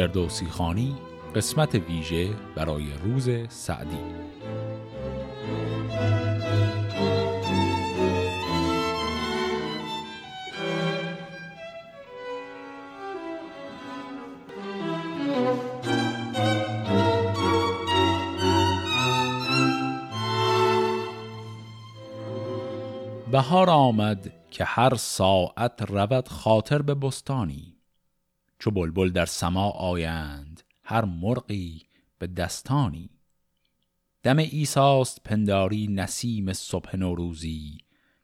فردوسی 0.00 0.46
خانی 0.46 0.96
قسمت 1.34 1.74
ویژه 1.74 2.28
برای 2.54 2.86
روز 3.04 3.28
سعدی. 3.48 3.98
بهار 23.30 23.70
آمد 23.70 24.32
که 24.50 24.64
هر 24.64 24.94
ساعت 24.94 25.82
رود 25.82 26.28
خاطر 26.28 26.82
به 26.82 26.94
بستانی. 26.94 27.69
چو 28.60 28.70
بلبل 28.70 29.10
در 29.10 29.26
سما 29.26 29.70
آیند 29.70 30.62
هر 30.82 31.04
مرغی 31.04 31.82
به 32.18 32.26
دستانی. 32.26 33.10
دم 34.22 34.38
ایساست 34.38 35.22
پنداری 35.24 35.88
نسیم 35.88 36.52
صبح 36.52 36.96
نوروزی 36.96 37.78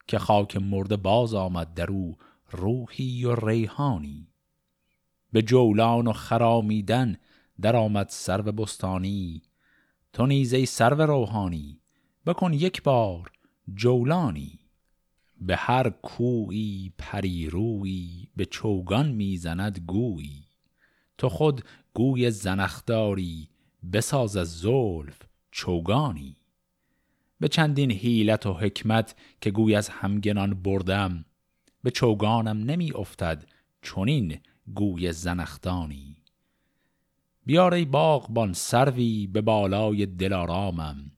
که 0.07 0.19
خاک 0.19 0.57
مرده 0.57 0.97
باز 0.97 1.33
آمد 1.33 1.73
در 1.73 1.91
او 1.91 2.17
روحی 2.51 3.25
و 3.25 3.35
ریحانی. 3.35 4.27
به 5.31 5.41
جولان 5.41 6.07
و 6.07 6.13
خرامیدن 6.13 7.17
در 7.61 7.75
آمد 7.75 8.07
سرو 8.09 8.51
بستانی. 8.51 9.41
تو 10.13 10.25
نیزه 10.25 10.65
سرو 10.65 11.01
روحانی 11.01 11.81
بکن 12.25 12.53
یک 12.53 12.83
بار 12.83 13.31
جولانی. 13.73 14.66
به 15.41 15.55
هر 15.55 15.89
کویی 15.89 16.93
پریرویی 16.97 18.29
به 18.35 18.45
چوگان 18.45 19.11
می‌زند 19.11 19.79
گویی. 19.79 20.43
تو 21.17 21.29
خود 21.29 21.63
گوی 21.93 22.31
زنخداری 22.31 23.49
بساز 23.93 24.37
از 24.37 24.59
زلف 24.59 25.19
چوگانی. 25.51 26.37
به 27.39 27.47
چندین 27.47 27.91
حیلت 27.91 28.45
و 28.45 28.53
حکمت 28.53 29.15
که 29.41 29.51
گوی 29.51 29.75
از 29.75 29.89
همگنان 29.89 30.53
بردم 30.53 31.25
به 31.83 31.91
چوگانم 31.91 32.57
نمی 32.63 32.91
افتد 32.91 33.45
چونین 33.81 34.37
گوی 34.75 35.13
زنخدانی. 35.13 36.17
بیار 37.45 37.73
ای 37.73 37.85
باغبان 37.85 38.53
سروی 38.53 39.27
به 39.27 39.41
بالای 39.41 40.05
دلارامم 40.05 41.11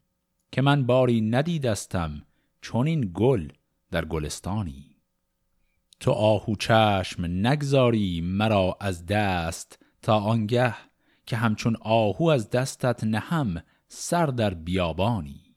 که 0.52 0.61
من 0.61 0.86
باری 0.86 1.22
ندیدستم 1.22 2.22
چونین 2.61 3.11
گل 3.14 3.48
در 3.92 4.06
گلستانی. 4.06 4.95
تو 6.00 6.12
آهو 6.12 6.56
چشم 6.56 7.26
نگذاری 7.26 8.22
مرا 8.22 8.78
از 8.80 9.06
دست 9.06 9.80
تا 10.02 10.20
آنگه 10.20 10.76
که 11.26 11.38
همچون 11.38 11.78
آهو 11.82 12.28
از 12.28 12.50
دستت 12.50 13.04
نهم 13.04 13.64
سر 13.88 14.26
در 14.26 14.54
بیابانی. 14.54 15.56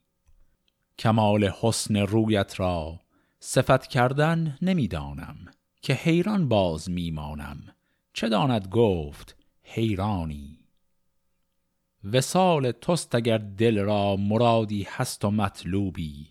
کمال 0.98 1.44
حسن 1.44 1.96
رویت 1.96 2.60
را 2.60 3.00
صفت 3.40 3.86
کردن 3.86 4.58
نمی‌دانم 4.62 5.36
که 5.82 5.92
حیران 5.92 6.48
باز 6.48 6.90
میمانم. 6.90 7.74
چه 8.12 8.28
داند 8.28 8.68
گفت 8.68 9.36
حیرانی؟ 9.62 10.58
وسال 12.12 12.72
توست 12.72 13.14
اگر 13.14 13.38
دل 13.38 13.78
را 13.78 14.16
مرادی 14.16 14.86
هست 14.90 15.24
و 15.24 15.30
مطلوبی. 15.30 16.28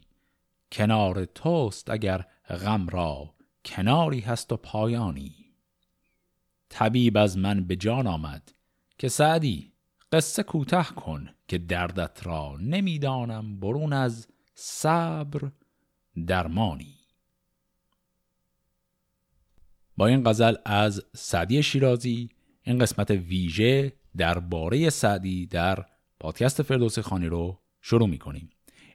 کنار 0.72 1.26
توست 1.26 1.90
اگر 1.90 2.26
غم 2.50 2.88
را 2.88 3.36
کناری 3.66 4.20
هست 4.20 4.52
و 4.52 4.58
پایانی. 4.58 5.36
طبیب 6.70 7.18
از 7.18 7.38
من 7.38 7.64
به 7.64 7.76
جان 7.76 8.08
آمد 8.08 8.52
که 8.98 9.08
سعدی 9.08 9.74
قصه 10.12 10.44
کوتاه 10.44 10.96
کن 10.96 11.30
که 11.48 11.58
دردت 11.58 12.20
را 12.28 12.58
نمی‌دانم 12.62 13.60
برون 13.60 13.94
از 13.94 14.28
صبر 14.56 15.52
درمانی. 16.28 16.98
با 19.98 20.08
این 20.08 20.24
غزل 20.24 20.56
از 20.66 21.06
سعدی 21.16 21.64
شیرازی 21.64 22.30
این 22.62 22.80
قسمت 22.80 23.12
ویژه 23.12 23.94
درباره 24.18 24.90
سعدی 24.90 25.46
در 25.46 25.86
پادکست 26.20 26.62
فردوس 26.62 27.00
خانی 27.00 27.28
رو 27.28 27.60
شروع 27.82 28.08
می 28.08 28.18
کنیم 28.18 28.50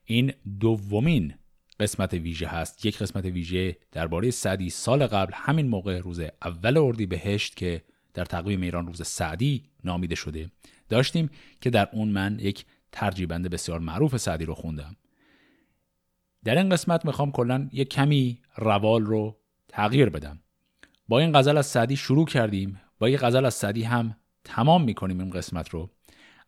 این 0.05 0.33
دومین 0.61 1.35
قسمت 1.81 2.15
ویژه 2.15 2.47
هست. 2.47 2.87
یک 2.87 2.99
قسمت 2.99 3.25
ویژه 3.25 3.77
درباره 3.93 4.31
سعدی. 4.31 4.71
سال 4.71 5.07
قبل 5.07 5.33
همین 5.35 5.69
موقع 5.69 5.99
روز 5.99 6.21
اول 6.43 6.77
اردی 6.79 7.07
بهشت 7.07 7.57
که 7.57 7.83
در 8.15 8.25
تقویم 8.25 8.61
ایران 8.61 8.87
روز 8.87 9.07
سعدی 9.07 9.65
نامیده 9.85 10.15
شده 10.15 10.51
داشتیم 10.89 11.31
که 11.61 11.71
در 11.71 11.89
اون 11.93 12.09
من 12.09 12.39
یک 12.41 12.65
ترجیبنده 12.93 13.49
بسیار 13.49 13.81
معروف 13.81 14.17
سعدی 14.17 14.45
رو 14.45 14.55
خوندم. 14.55 14.97
در 16.45 16.59
این 16.59 16.69
قسمت 16.69 17.05
می‌خوام 17.05 17.33
کلا 17.33 17.69
یک 17.73 17.89
کمی 17.89 18.41
روال 18.57 19.03
رو 19.03 19.37
تغییر 19.69 20.09
بدم. 20.09 20.41
با 21.09 21.19
این 21.19 21.39
غزل 21.39 21.57
از 21.57 21.67
سعدی 21.67 21.97
شروع 21.97 22.27
کردیم. 22.27 22.81
با 22.99 23.09
یک 23.09 23.21
غزل 23.21 23.45
از 23.45 23.55
سعدی 23.55 23.83
هم 23.83 24.17
تمام 24.45 24.85
می‌کنیم 24.85 25.21
این 25.21 25.31
قسمت 25.31 25.69
رو. 25.69 25.91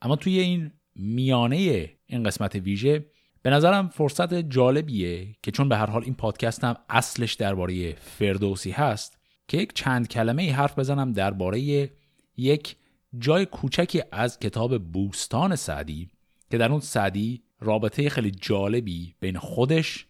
اما 0.03 0.17
توی 0.17 0.39
این 0.39 0.73
میانه 0.95 1.91
این 2.07 2.23
قسمت 2.23 2.55
ویژه 2.55 3.07
به 3.43 3.51
نظرم 3.51 3.89
فرصت 3.89 4.35
جالبیه 4.35 5.37
که 5.43 5.51
چون 5.51 5.69
به 5.69 5.77
هر 5.77 5.91
حال 5.91 6.05
این 6.05 6.15
پادکست 6.15 6.65
هم 6.65 6.77
اصلش 6.89 7.35
درباره 7.35 7.93
فردوسی 7.93 8.71
هست 8.71 9.19
که 9.49 9.57
یک 9.57 9.73
چند 9.73 10.09
کلمه 10.09 10.43
ای 10.43 10.51
حرف 10.51 10.79
بزنم 10.79 11.13
درباره 11.13 11.91
یک 12.37 12.77
جای 13.19 13.47
کوچکی 13.47 14.03
از 14.13 14.39
کتاب 14.39 14.79
بوستان 14.79 15.57
سعدی 15.57 16.09
که 16.51 16.59
در 16.59 16.71
اون 16.71 16.81
سعدی 16.81 17.43
رابطه 17.61 18.09
خیلی 18.09 18.31
جالبی 18.31 19.15
بین 19.21 19.39
خودش 19.39 20.07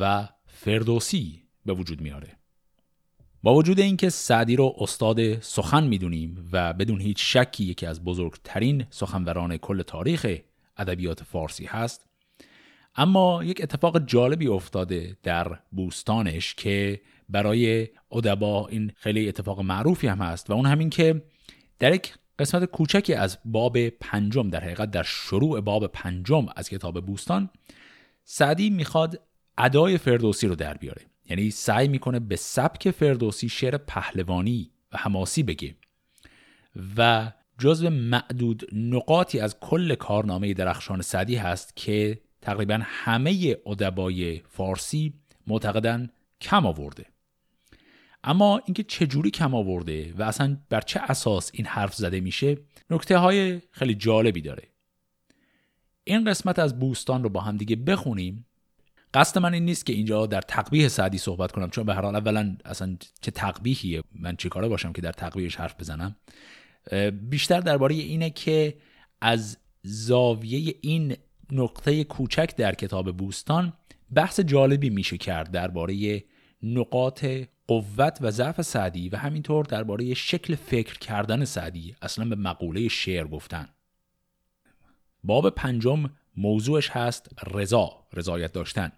و 0.00 0.28
فردوسی 0.46 1.42
به 1.66 1.72
وجود 1.72 2.00
میاره. 2.00 2.28
با 3.42 3.54
وجود 3.54 3.80
اینکه 3.80 4.08
سعدی 4.08 4.56
رو 4.56 4.74
استاد 4.78 5.40
سخن 5.40 5.84
می‌دونیم 5.84 6.48
و 6.52 6.72
بدون 6.72 7.00
هیچ 7.00 7.36
شکی 7.36 7.64
یکی 7.64 7.86
از 7.86 8.04
بزرگترین 8.04 8.86
سخنوران 8.90 9.56
کل 9.56 9.82
تاریخ 9.82 10.36
ادبیات 10.76 11.22
فارسی 11.22 11.64
هست 11.64 12.06
اما 12.96 13.44
یک 13.44 13.60
اتفاق 13.62 14.06
جالبی 14.06 14.46
افتاده 14.46 15.16
در 15.22 15.58
بوستانش 15.70 16.54
که 16.54 17.00
برای 17.28 17.88
ادبا 18.12 18.68
این 18.68 18.92
خیلی 18.96 19.28
اتفاق 19.28 19.60
معروفی 19.60 20.06
هم 20.06 20.18
هست 20.18 20.50
و 20.50 20.52
اون 20.52 20.66
همین 20.66 20.90
که 20.90 21.22
در 21.78 21.94
یک 21.94 22.14
قسمت 22.38 22.64
کوچکی 22.64 23.14
از 23.14 23.38
باب 23.44 23.88
پنجم 23.88 24.50
در 24.50 24.64
حقیقت 24.64 24.90
در 24.90 25.02
شروع 25.02 25.60
باب 25.60 25.86
پنجم 25.86 26.46
از 26.56 26.68
کتاب 26.68 27.06
بوستان 27.06 27.50
سعدی 28.24 28.70
می‌خواد 28.70 29.20
ادای 29.58 29.98
فردوسی 29.98 30.46
رو 30.46 30.54
در 30.54 30.74
بیاره. 30.74 31.02
یعنی 31.24 31.50
سعی 31.50 31.88
می‌کنه 31.88 32.20
به 32.20 32.36
سبک 32.36 32.90
فردوسی 32.90 33.48
شعر 33.48 33.76
پهلوانی 33.76 34.70
و 34.92 34.96
حماسی 34.96 35.42
بگه 35.42 35.74
و 36.96 37.32
جزو 37.58 37.90
معدود 37.90 38.66
نقاطی 38.72 39.40
از 39.40 39.60
کل 39.60 39.94
کارنامه 39.94 40.54
درخشان 40.54 41.02
سعدی 41.02 41.36
هست 41.36 41.76
که 41.76 42.20
تقریبا 42.46 42.80
همه 42.82 43.56
ادبای 43.66 44.42
فارسی 44.48 45.14
معتقدن 45.46 46.10
کم 46.40 46.66
آورده. 46.66 47.06
اما 48.24 48.60
اینکه 48.64 48.82
چجوری 48.82 49.30
کم 49.30 49.54
آورده 49.54 50.14
و 50.18 50.22
اصلا 50.22 50.56
بر 50.68 50.80
چه 50.80 51.00
اساس 51.00 51.50
این 51.54 51.66
حرف 51.66 51.94
زده 51.94 52.20
میشه 52.20 52.58
نکته 52.90 53.18
های 53.18 53.60
خیلی 53.70 53.94
جالبی 53.94 54.40
داره. 54.40 54.62
این 56.04 56.24
قسمت 56.24 56.58
از 56.58 56.78
بوستان 56.78 57.22
رو 57.22 57.28
با 57.28 57.40
هم 57.40 57.56
دیگه 57.56 57.76
بخونیم. 57.76 58.46
قصد 59.14 59.38
من 59.38 59.54
این 59.54 59.64
نیست 59.64 59.86
که 59.86 59.92
اینجا 59.92 60.26
در 60.26 60.40
تقبیه 60.40 60.88
سعدی 60.88 61.18
صحبت 61.18 61.52
کنم 61.52 61.70
چون 61.70 61.86
به 61.86 61.94
هر 61.94 62.02
حال 62.02 62.16
اولا 62.16 62.56
اصلا 62.64 62.96
چه 63.20 63.30
تقبیهیه 63.30 64.02
من 64.14 64.36
چه 64.36 64.48
کاره 64.48 64.68
باشم 64.68 64.92
که 64.92 65.02
در 65.02 65.12
تقبیهش 65.12 65.56
حرف 65.56 65.80
بزنم؟ 65.80 66.16
بیشتر 67.28 67.60
درباره 67.60 67.94
اینه 67.94 68.30
که 68.30 68.76
از 69.20 69.58
زاویه 69.82 70.74
این 70.80 71.16
نقطه 71.50 72.04
کوچک 72.04 72.56
در 72.56 72.74
کتاب 72.74 73.16
بوستان 73.16 73.72
بحث 74.14 74.40
جالبی 74.40 74.90
میشه 74.90 75.18
کرد 75.18 75.50
درباره 75.50 76.24
نقاط 76.62 77.26
قوت 77.66 78.18
و 78.20 78.30
ضعف 78.30 78.62
سعدی 78.62 79.08
و 79.08 79.16
همینطور 79.16 79.64
درباره 79.64 80.14
شکل 80.14 80.54
فکر 80.54 80.98
کردن 80.98 81.44
سعدی 81.44 81.96
اصلا 82.02 82.24
به 82.24 82.36
مقوله 82.36 82.88
شعر 82.88 83.26
گفتن. 83.26 83.68
باب 85.24 85.50
پنجم 85.50 86.10
موضوعش 86.36 86.90
هست 86.90 87.28
رضا 87.54 88.06
رضایت 88.12 88.52
داشتن. 88.52 88.92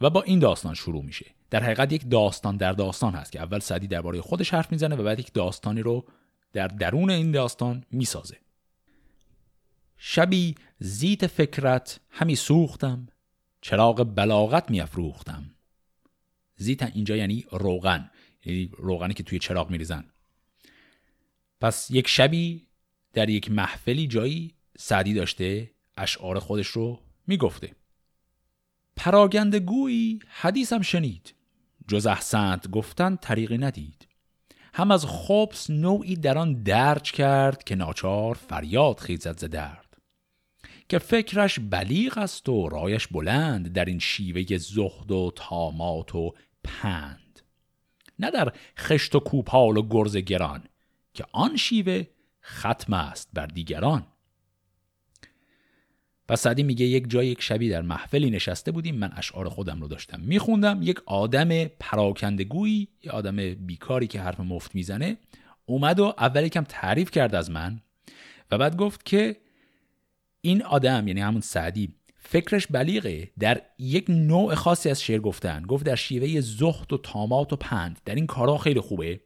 و 0.00 0.10
با 0.10 0.22
این 0.22 0.38
داستان 0.38 0.74
شروع 0.74 1.04
میشه. 1.04 1.26
در 1.50 1.62
حقیقت 1.62 1.92
یک 1.92 2.10
داستان 2.10 2.56
در 2.56 2.72
داستان 2.72 3.14
هست 3.14 3.32
که 3.32 3.40
اول 3.40 3.58
سعدی 3.58 3.86
درباره 3.86 4.20
خودش 4.20 4.54
حرف 4.54 4.72
می‌زنه 4.72 4.96
و 4.96 5.02
بعد 5.02 5.20
یک 5.20 5.32
داستانی 5.32 5.82
رو 5.82 6.04
در 6.52 6.68
درون 6.68 7.10
این 7.10 7.32
داستان 7.32 7.84
می‌سازه. 7.90 8.36
شبی 9.96 10.54
زیت 10.84 11.26
فکرت 11.26 12.00
همی 12.10 12.36
سوختم 12.36 13.08
چراغ 13.60 14.12
بلاغت 14.14 14.70
میافروختم 14.70 15.50
زیت 16.56 16.82
اینجا 16.82 17.16
یعنی 17.16 17.44
روغن 17.50 18.10
یعنی 18.44 18.70
روغنی 18.78 19.14
که 19.14 19.22
توی 19.22 19.38
چراغ 19.38 19.70
میریزن 19.70 20.04
پس 21.60 21.90
یک 21.90 22.08
شبی 22.08 22.66
در 23.12 23.28
یک 23.28 23.50
محفلی 23.50 24.06
جایی 24.06 24.54
سعدی 24.78 25.14
داشته 25.14 25.70
اشعار 25.96 26.38
خودش 26.38 26.66
رو 26.66 27.00
می‌گفته 27.26 27.74
پراگند 28.96 29.54
گویی 29.54 30.20
حدیثم 30.28 30.82
شنید. 30.82 31.34
جز 31.88 32.06
احسنت 32.06 32.70
گفتن 32.70 33.16
طریقی 33.16 33.58
ندید. 33.58 34.08
هم 34.74 34.90
از 34.90 35.06
خبس 35.06 35.70
نوعی 35.70 36.16
در 36.16 36.38
آن 36.38 36.62
درج 36.62 37.12
کرد 37.12 37.64
که 37.64 37.74
ناچار 37.74 38.34
فریاد 38.34 38.98
خیزد 38.98 39.38
ز 39.38 39.44
درد 39.44 39.81
که 40.92 40.98
فکرش 40.98 41.58
بلیغ 41.70 42.18
است 42.18 42.48
و 42.48 42.68
رایش 42.68 43.06
بلند 43.06 43.72
در 43.72 43.84
این 43.84 43.98
شیوه 43.98 44.58
زهد 44.58 45.10
و 45.10 45.32
تامات 45.36 46.14
و 46.14 46.34
پند. 46.64 47.40
نه 48.18 48.30
در 48.30 48.52
خشت 48.78 49.14
و 49.14 49.20
کوپال 49.20 49.76
و 49.76 49.88
گرز 49.88 50.16
گران 50.16 50.64
که 51.14 51.24
آن 51.32 51.56
شیوه 51.56 52.04
ختم 52.44 52.92
است 52.92 53.28
بر 53.32 53.46
دیگران. 53.46 54.06
و 56.28 56.36
سعدی 56.36 56.62
میگه 56.62 56.86
یک 56.86 57.10
جای 57.10 57.26
یک 57.26 57.42
شبی 57.42 57.68
در 57.68 57.82
محفلی 57.82 58.30
نشسته 58.30 58.72
بودیم 58.72 58.94
من 58.94 59.12
اشعار 59.16 59.48
خودم 59.48 59.80
رو 59.80 59.88
داشتم. 59.88 60.20
میخوندم 60.20 60.78
یک 60.82 61.00
آدم 61.06 61.64
پراکندگویی 61.64 62.88
یه 63.02 63.12
آدم 63.12 63.36
بیکاری 63.54 64.06
که 64.06 64.20
حرف 64.20 64.40
مفت 64.40 64.74
می‌زنه 64.74 65.16
اومد 65.66 66.00
و 66.00 66.14
اول 66.18 66.44
یکم 66.44 66.64
تعریف 66.64 67.10
کرد 67.10 67.34
از 67.34 67.50
من 67.50 67.80
و 68.50 68.58
بعد 68.58 68.76
گفت 68.76 69.06
که 69.06 69.36
این 70.44 70.62
آدم 70.62 71.08
یعنی 71.08 71.20
همون 71.20 71.40
سعدی 71.40 71.94
فکرش 72.18 72.66
بلیغه. 72.66 73.30
در 73.38 73.62
یک 73.78 74.04
نوع 74.08 74.54
خاصی 74.54 74.90
از 74.90 75.02
شعر 75.02 75.18
گفتن. 75.18 75.62
گفت 75.62 75.86
در 75.86 75.94
شیوه 75.94 76.40
زهد 76.40 76.92
و 76.92 76.98
تامات 76.98 77.52
و 77.52 77.56
پند. 77.56 78.00
در 78.04 78.14
این 78.14 78.26
کارها 78.26 78.58
خیلی 78.58 78.80
خوبه. 78.80 79.20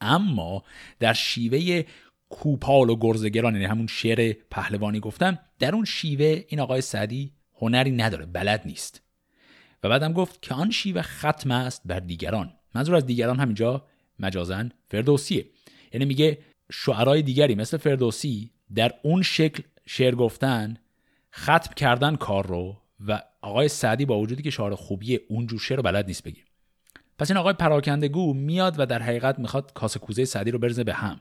اما 0.00 0.64
در 0.98 1.12
شیوه 1.12 1.82
کوپال 2.28 2.90
و 2.90 2.96
گرزگران 2.96 3.54
یعنی 3.54 3.64
همون 3.64 3.86
شعر 3.86 4.32
پهلوانی 4.50 5.00
گفتم 5.00 5.38
در 5.58 5.74
اون 5.74 5.84
شیوه 5.84 6.44
این 6.48 6.60
آقای 6.60 6.80
سعدی 6.80 7.32
هنری 7.56 7.90
نداره. 7.90 8.26
بلد 8.26 8.62
نیست. 8.66 9.02
و 9.82 9.88
بعدم 9.88 10.12
گفت 10.12 10.42
که 10.42 10.54
آن 10.54 10.70
شیوه 10.70 11.02
ختم 11.02 11.50
است 11.50 11.82
بر 11.84 12.00
دیگران. 12.00 12.52
منظور 12.74 12.96
از 12.96 13.06
دیگران 13.06 13.40
همینجا 13.40 13.86
مجازن 14.18 14.70
فردوسیه. 14.88 15.46
یعنی 15.92 16.04
میگه 16.04 16.38
شعرهای 16.72 17.22
دیگری 17.22 17.54
مثل 17.54 17.76
فردوسی 17.76 18.50
در 18.74 18.94
اون 19.02 19.22
شکل 19.22 19.62
شعر 19.92 20.14
گفتن 20.14 20.76
ختم 21.34 21.74
کردن 21.76 22.16
کار 22.16 22.46
رو 22.46 22.76
و 23.00 23.22
آقای 23.40 23.68
سعدی 23.68 24.04
با 24.04 24.18
وجودی 24.18 24.42
که 24.42 24.50
شعر 24.50 24.74
خوبیه 24.74 25.20
اونجور 25.28 25.60
شعر 25.60 25.76
رو 25.76 25.82
بلد 25.82 26.06
نیست 26.06 26.24
بگه 26.24 26.42
پس 27.18 27.30
این 27.30 27.36
آقای 27.36 27.52
پراکندگو 27.52 28.34
میاد 28.34 28.74
و 28.78 28.86
در 28.86 29.02
حقیقت 29.02 29.38
می‌خواد 29.38 29.72
کاسه 29.72 29.98
کوزه 29.98 30.24
سعدی 30.24 30.50
رو 30.50 30.58
برزه 30.58 30.84
به 30.84 30.94
هم. 30.94 31.20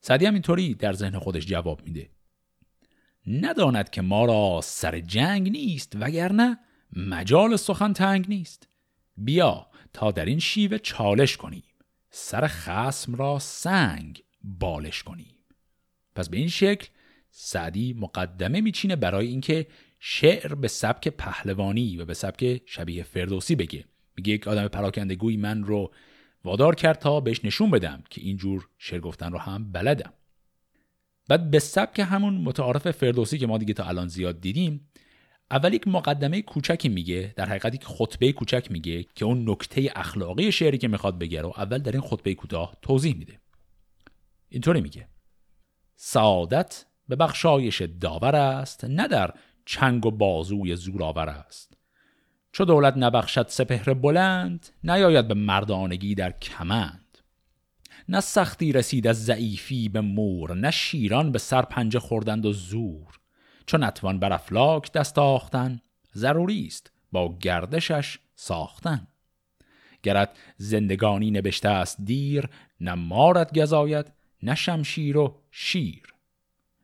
سعدی 0.00 0.26
هم 0.26 0.32
اینطوری 0.32 0.74
در 0.74 0.92
ذهن 0.92 1.18
خودش 1.18 1.46
جواب 1.46 1.82
میده. 1.84 2.10
نداند 3.26 3.90
که 3.90 4.02
ما 4.02 4.24
را 4.24 4.60
سر 4.62 5.00
جنگ 5.00 5.50
نیست 5.50 5.96
وگرنه 6.00 6.58
مجال 6.96 7.56
سخن 7.56 7.92
تنگ 7.92 8.28
نیست. 8.28 8.68
بیا 9.16 9.66
تا 9.92 10.10
در 10.10 10.24
این 10.24 10.38
شیوه 10.38 10.78
چالش 10.78 11.36
کنیم. 11.36 11.64
سر 12.10 12.46
خسم 12.46 13.14
را 13.14 13.38
سنگ 13.38 14.22
بالش 14.42 15.02
کنیم. 15.02 15.34
پس 16.14 16.28
به 16.28 16.36
این 16.36 16.48
شکل 16.48 16.86
سعدی 17.30 17.92
مقدمه 17.92 18.60
میچینه 18.60 18.96
برای 18.96 19.26
اینکه 19.26 19.66
شعر 19.98 20.54
به 20.54 20.68
سبک 20.68 21.08
پهلوانی 21.08 21.96
و 21.96 22.04
به 22.04 22.14
سبک 22.14 22.62
شبیه 22.66 23.02
فردوسی 23.02 23.54
بگه. 23.54 23.84
میگه 24.16 24.32
یک 24.32 24.48
آدم 24.48 24.68
پراکندگوی 24.68 25.36
من 25.36 25.64
رو 25.64 25.92
وادار 26.44 26.74
کرد 26.74 26.98
تا 26.98 27.20
بهش 27.20 27.44
نشون 27.44 27.70
بدم 27.70 28.02
که 28.10 28.20
اینجور 28.20 28.68
شعر 28.78 29.00
گفتن 29.00 29.32
رو 29.32 29.38
هم 29.38 29.72
بلدم. 29.72 30.12
بعد 31.28 31.50
به 31.50 31.58
سبک 31.58 32.00
همون 32.00 32.34
متعارف 32.34 32.90
فردوسی 32.90 33.38
که 33.38 33.46
ما 33.46 33.58
دیگه 33.58 33.74
تا 33.74 33.84
الان 33.84 34.08
زیاد 34.08 34.40
دیدیم 34.40 34.90
اول 35.50 35.74
یک 35.74 35.88
مقدمه 35.88 36.42
کوچکی 36.42 36.88
میگه 36.88 37.34
در 37.36 37.46
حقیقت 37.46 37.74
یک 37.74 37.84
خطبه 37.84 38.32
کوچک 38.32 38.66
میگه 38.70 39.02
که 39.14 39.24
اون 39.24 39.50
نکته 39.50 39.92
اخلاقی 39.96 40.52
شعری 40.52 40.78
که 40.78 40.88
می‌خواد 40.88 41.18
بگه 41.18 41.42
رو 41.42 41.52
اول 41.56 41.78
در 41.78 41.92
این 41.92 42.00
خطبه 42.00 42.34
کوتاه 42.34 42.76
توضیح 42.82 43.16
میده. 43.16 43.40
اینطوری 44.48 44.80
میگه. 44.80 45.08
سعادت 45.96 46.86
به 47.10 47.16
بخشایش 47.16 47.82
داور 47.82 48.36
است 48.36 48.84
نه 48.84 49.08
در 49.08 49.34
چنگ 49.66 50.06
و 50.06 50.10
بازوی 50.10 50.76
زورآور 50.76 51.28
است. 51.28 51.76
چو 52.52 52.64
دولت 52.64 52.96
نبخشد 52.96 53.48
سپهر 53.48 53.94
بلند 53.94 54.68
نیاید 54.84 55.28
به 55.28 55.34
مردانگی 55.34 56.14
در 56.14 56.32
کمند. 56.32 57.18
نه 58.08 58.20
سختی 58.20 58.72
رسید 58.72 59.06
از 59.06 59.24
ضعیفی 59.24 59.88
به 59.88 60.00
مور 60.00 60.54
نه 60.54 60.70
شیران 60.70 61.32
به 61.32 61.38
سر 61.38 61.62
پنجه 61.62 61.98
خوردند 61.98 62.46
و 62.46 62.52
زور. 62.52 63.18
چون 63.66 63.84
نتوان 63.84 64.18
بر 64.18 64.32
افلاک 64.32 64.92
دست 64.92 65.18
آختن 65.18 65.80
ضروری 66.14 66.66
است 66.66 66.92
با 67.12 67.38
گردشش 67.38 68.18
ساختن. 68.34 69.06
گرت 70.02 70.30
زندگانی 70.56 71.30
نبشته 71.30 71.68
است 71.68 71.96
دیر 72.04 72.48
نه 72.80 72.94
مارت 72.94 73.58
گزاید 73.58 74.12
نه 74.42 74.54
شمشیر 74.54 75.16
و 75.16 75.36
شیر. 75.50 76.02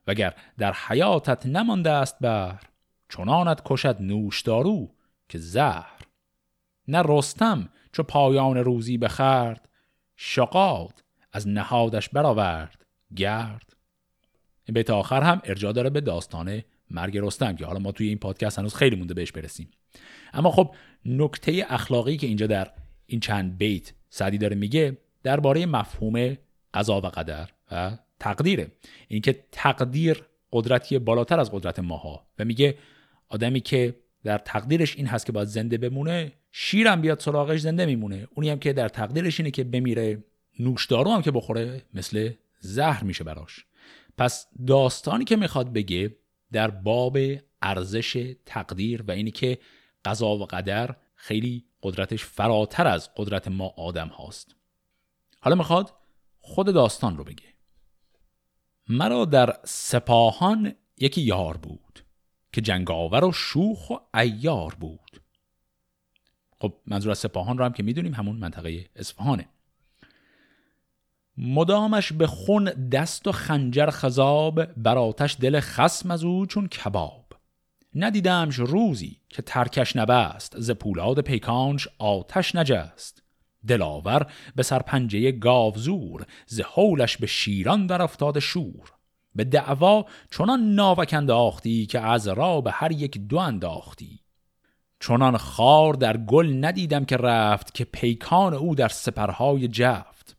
وگر 0.07 0.35
در 0.59 0.73
حیاتت 0.73 1.47
نمانده 1.47 1.91
است 1.91 2.17
بر 2.21 2.61
چنانت 3.09 3.63
کشد 3.65 3.97
نوشدارو 4.01 4.91
که 5.29 5.39
زهر. 5.39 6.03
نه 6.89 7.03
رستم 7.05 7.69
چو 7.93 8.03
پایان 8.03 8.57
روزی 8.57 8.99
بخرد 8.99 9.69
شقاد 10.17 11.05
از 11.33 11.49
نهادش 11.49 12.09
برآورد 12.09 12.85
گرد. 13.17 13.77
این 14.65 14.75
بیت 14.75 14.91
آخر 14.91 15.23
هم 15.23 15.41
ارجاع 15.45 15.73
داره 15.73 15.91
به 15.91 16.01
داستان 16.01 16.63
مرگ 16.91 17.19
رستم 17.19 17.57
که 17.57 17.67
حالا 17.67 17.79
ما 17.79 17.93
توی 17.93 18.09
این 18.09 18.19
پادکست 18.19 18.59
هنوز 18.59 18.75
خیلی 18.75 18.97
مونده 18.97 19.15
بهش 19.15 19.33
برسیم. 19.33 19.71
اما 20.33 20.51
خب 20.51 20.75
نکته 21.05 21.67
اخلاقی 21.69 22.17
که 22.17 22.27
اینجا 22.27 22.47
در 22.47 22.71
این 23.07 23.21
چند 23.21 23.59
بیت 23.59 23.93
سعدی 24.11 24.39
داره 24.39 24.57
میگه 24.57 24.99
درباره 25.23 25.67
مفهوم 25.67 26.37
قضا 26.75 27.01
و 27.01 27.07
قدر 27.07 27.49
و 27.73 27.99
تقدیره. 28.21 28.73
اینکه 29.09 29.45
تقدیر 29.53 30.23
قدرتی 30.53 30.99
بالاتر 30.99 31.41
از 31.41 31.51
قدرت 31.53 31.79
ماها. 31.79 32.27
و 32.39 32.45
میگه 32.45 32.79
آدمی 33.29 33.61
که 33.61 33.97
در 34.25 34.39
تقدیرش 34.39 34.97
این 34.97 35.07
هست 35.07 35.27
که 35.27 35.33
باید 35.33 35.49
زنده 35.49 35.79
بمونه 35.79 36.33
شیرم 36.53 37.01
بیاد 37.01 37.21
سراغش 37.21 37.61
زنده 37.61 37.87
میمونه. 37.87 38.29
اونی 38.35 38.51
هم 38.51 38.59
که 38.59 38.73
در 38.73 38.89
تقدیرش 38.89 39.41
اینه 39.41 39.51
که 39.51 39.65
بمیره 39.65 40.25
نوشدارو 40.61 41.11
هم 41.11 41.23
که 41.23 41.31
بخوره 41.31 41.83
مثل 41.95 42.33
زهر 42.61 43.05
میشه 43.05 43.25
براش. 43.25 43.65
پس 44.19 44.47
داستانی 44.67 45.25
که 45.25 45.37
می‌خواد 45.37 45.73
بگه 45.73 46.17
در 46.53 46.71
باب 46.71 47.19
ارزش 47.63 48.35
تقدیر 48.47 49.05
و 49.09 49.11
اینی 49.11 49.31
که 49.31 49.59
قضا 50.05 50.29
و 50.29 50.47
قدر 50.47 50.97
خیلی 51.15 51.65
قدرتش 51.83 52.25
فراتر 52.25 52.87
از 52.87 53.11
قدرت 53.17 53.49
ما 53.49 53.75
آدم 53.77 54.09
هاست. 54.09 54.57
حالا 55.41 55.57
می‌خواد 55.57 55.93
خود 56.41 56.75
داستان 56.75 57.17
رو 57.17 57.25
بگه. 57.25 57.56
مرا 58.89 59.25
در 59.25 59.57
سپاهان 59.65 60.75
یکی 60.99 61.21
یار 61.21 61.57
بود 61.57 62.05
که 62.53 62.61
جنگاور 62.61 63.25
و 63.25 63.33
شوخ 63.33 63.91
و 63.91 63.95
ایار 64.15 64.75
بود. 64.75 65.21
خب 66.59 66.75
منظور 66.87 67.11
از 67.11 67.19
سپاهان 67.19 67.59
رو 67.59 67.65
هم 67.65 67.73
که 67.73 67.83
می‌دونیم 67.83 68.15
همون 68.15 68.37
منطقه 68.37 68.87
اصفهانه. 68.97 69.49
مدامش 71.39 72.13
به 72.13 72.27
خون 72.27 72.65
دست 72.65 73.27
و 73.27 73.33
خنجر 73.33 73.91
خذاب 73.91 74.65
بر 74.65 74.99
آتش 74.99 75.37
دل 75.41 75.61
خسم 75.61 76.11
از 76.11 76.25
او 76.25 76.47
چون 76.47 76.69
کباب. 76.69 77.27
ندیدمش 77.95 78.55
روزی 78.55 79.21
که 79.29 79.43
ترکش 79.43 79.97
نبست 79.97 80.61
ز 80.61 80.71
پولاد 80.71 81.21
پیکانش 81.21 81.89
آتش 81.99 82.55
نجست. 82.55 83.23
دلاور 83.67 84.27
به 84.57 84.63
سرپنجه 84.63 85.33
گاوزور 85.33 86.27
ز 86.47 86.61
حولش 86.61 87.17
به 87.17 87.27
شیران 87.27 87.87
در 87.87 88.03
افتاد 88.03 88.39
شور. 88.39 88.93
به 89.35 89.45
دعوا 89.45 90.07
چنان 90.31 90.75
ناوک 90.75 91.15
انداختی 91.15 91.87
که 91.87 92.01
از 92.01 92.29
را 92.29 92.61
به 92.61 92.71
هر 92.71 92.93
یک 92.93 93.19
دو 93.19 93.39
انداختی. 93.39 94.21
چنان 95.01 95.37
خار 95.37 95.95
در 95.95 96.17
گل 96.17 96.65
ندیدم 96.65 97.05
که 97.05 97.17
رفت 97.17 97.75
که 97.75 97.85
پیکان 97.85 98.55
او 98.55 98.75
در 98.75 98.89
سپرهای 98.89 99.69
جفت. 99.69 100.37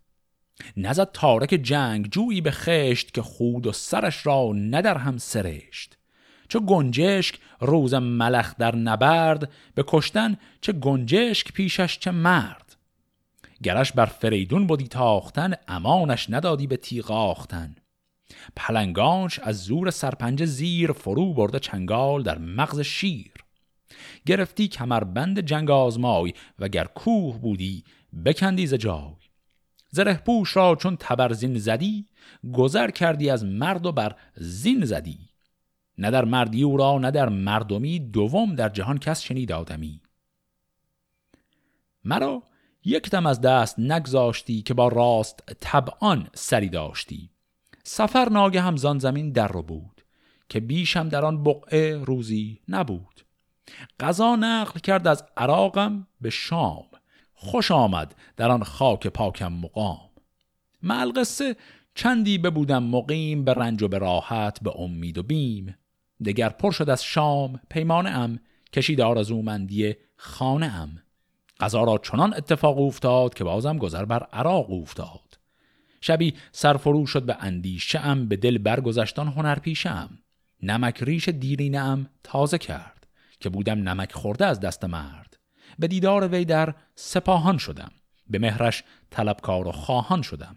نزد 0.78 1.12
تارک 1.12 1.50
جنگ 1.50 2.10
جویی 2.10 2.42
به 2.42 2.52
خشت 2.52 3.14
که 3.14 3.22
خود 3.22 3.68
و 3.68 3.72
سرش 3.72 4.26
را 4.26 4.52
ندر 4.54 4.98
هم 4.98 5.18
سرشت. 5.18 5.98
چه 6.50 6.60
گنجشک 6.60 7.40
روز 7.60 7.94
ملخ 7.94 8.56
در 8.58 8.76
نبرد 8.76 9.52
به 9.76 9.84
کشتن 9.88 10.38
چه 10.62 10.72
گنجشک 10.72 11.54
پیشش 11.54 12.00
چه 12.00 12.12
مرد. 12.12 12.67
گرش 13.64 13.92
بر 13.92 14.06
فریدون 14.06 14.68
بودی 14.68 14.88
تاختن 14.88 15.54
امانش 15.68 16.30
ندادی 16.30 16.68
به 16.68 16.78
تیغ 16.78 17.12
آختن 17.12 17.76
پلنگانش 18.56 19.40
از 19.40 19.64
زور 19.64 19.92
سرپنجه 19.92 20.46
زیر 20.46 20.92
فرو 20.92 21.34
برده 21.34 21.60
چنگال 21.60 22.24
در 22.24 22.38
مغز 22.38 22.80
شیر. 22.80 23.34
گرفتی 24.26 24.68
کمربند 24.68 25.40
جنگ 25.40 25.72
آزمای 25.72 26.34
و 26.60 26.68
گر 26.68 26.84
کوه 26.84 27.40
بودی 27.40 27.84
بکندی 28.26 28.68
ز 28.68 28.74
جای. 28.74 29.16
زره 29.90 30.14
پوش 30.14 30.56
را 30.56 30.76
چون 30.76 30.98
تبرزین 31.00 31.58
زدی 31.58 32.08
گذر 32.54 32.92
کردی 32.92 33.30
از 33.30 33.46
مرد 33.46 33.86
و 33.86 33.92
بر 33.92 34.16
زین 34.36 34.86
زدی. 34.86 35.20
نه 35.98 36.12
در 36.12 36.26
مردی 36.26 36.64
او 36.64 36.78
را 36.78 37.00
نه 37.00 37.12
در 37.12 37.30
مردمی 37.30 38.00
دوم 38.00 38.56
در 38.56 38.70
جهان 38.70 38.98
کس 38.98 39.22
شنید 39.22 39.52
آدمی. 39.52 40.02
مرا 42.04 42.44
یک 42.88 43.10
دم 43.10 43.26
از 43.26 43.42
دست 43.42 43.80
نگذاشتی 43.80 44.62
که 44.62 44.74
با 44.74 44.88
راست 44.88 45.44
طبعان 45.60 46.28
سری 46.34 46.70
داشتی. 46.70 47.30
سفر 47.84 48.30
ناگه 48.30 48.62
هم 48.62 48.78
زان 48.78 49.00
زمین 49.00 49.32
در 49.32 49.48
رو 49.48 49.62
بود 49.62 50.02
که 50.50 50.60
بیشم 50.60 51.10
در 51.10 51.26
آن 51.26 51.44
بقعه 51.44 51.96
روزی 51.96 52.62
نبود. 52.68 53.22
قضا 54.00 54.36
نقل 54.36 54.80
کرد 54.80 55.08
از 55.08 55.24
عراقم 55.38 56.08
به 56.22 56.30
شام. 56.30 56.86
خوش 57.34 57.72
آمد 57.72 58.16
در 58.38 58.52
آن 58.52 58.64
خاک 58.64 59.08
پاکم 59.08 59.54
مقام. 59.54 60.10
ملقصه 60.84 61.56
چندی 61.96 62.38
ببودم 62.38 62.84
مقیم 62.84 63.44
به 63.44 63.54
رنج 63.54 63.84
و 63.84 63.88
به 63.88 63.98
راحت 63.98 64.60
به 64.64 64.80
امید 64.80 65.18
و 65.18 65.24
بیم. 65.24 65.76
دگر 66.26 66.50
پر 66.50 66.72
شد 66.72 66.90
از 66.90 67.04
شام 67.04 67.60
پیمانه 67.70 68.10
ام. 68.10 68.40
کشید 68.74 69.02
آرزومندی 69.02 69.96
خانه 70.16 70.66
ام. 70.66 71.02
قضا 71.60 71.84
را 71.84 71.98
چنان 71.98 72.34
اتفاق 72.34 72.80
افتاد 72.80 73.34
که 73.34 73.44
بازم 73.44 73.78
گذر 73.78 74.06
بر 74.06 74.24
عراق 74.24 74.72
افتاد. 74.72 75.40
شبی 76.02 76.34
سرفرو 76.52 77.06
شد 77.06 77.24
به 77.24 77.38
اندیشه 77.40 78.00
ام 78.00 78.28
به 78.28 78.36
دل 78.36 78.58
برگذشتان 78.58 79.28
هنر 79.28 79.60
پیشم 79.60 80.20
نمک 80.64 81.04
ریش 81.04 81.30
دیرینه 81.30 81.78
ام 81.78 82.10
تازه 82.24 82.58
کرد 82.58 83.08
که 83.40 83.50
بودم 83.50 83.90
نمک 83.90 84.14
خورده 84.14 84.46
از 84.46 84.60
دست 84.60 84.86
مرد. 84.86 85.38
به 85.80 85.88
دیدار 85.88 86.28
وی 86.28 86.46
در 86.46 86.76
سپاهان 86.96 87.58
شدم. 87.58 87.92
به 88.30 88.40
مهرش 88.40 88.84
طلبکار 89.10 89.68
و 89.68 89.72
خواهان 89.72 90.22
شدم. 90.22 90.56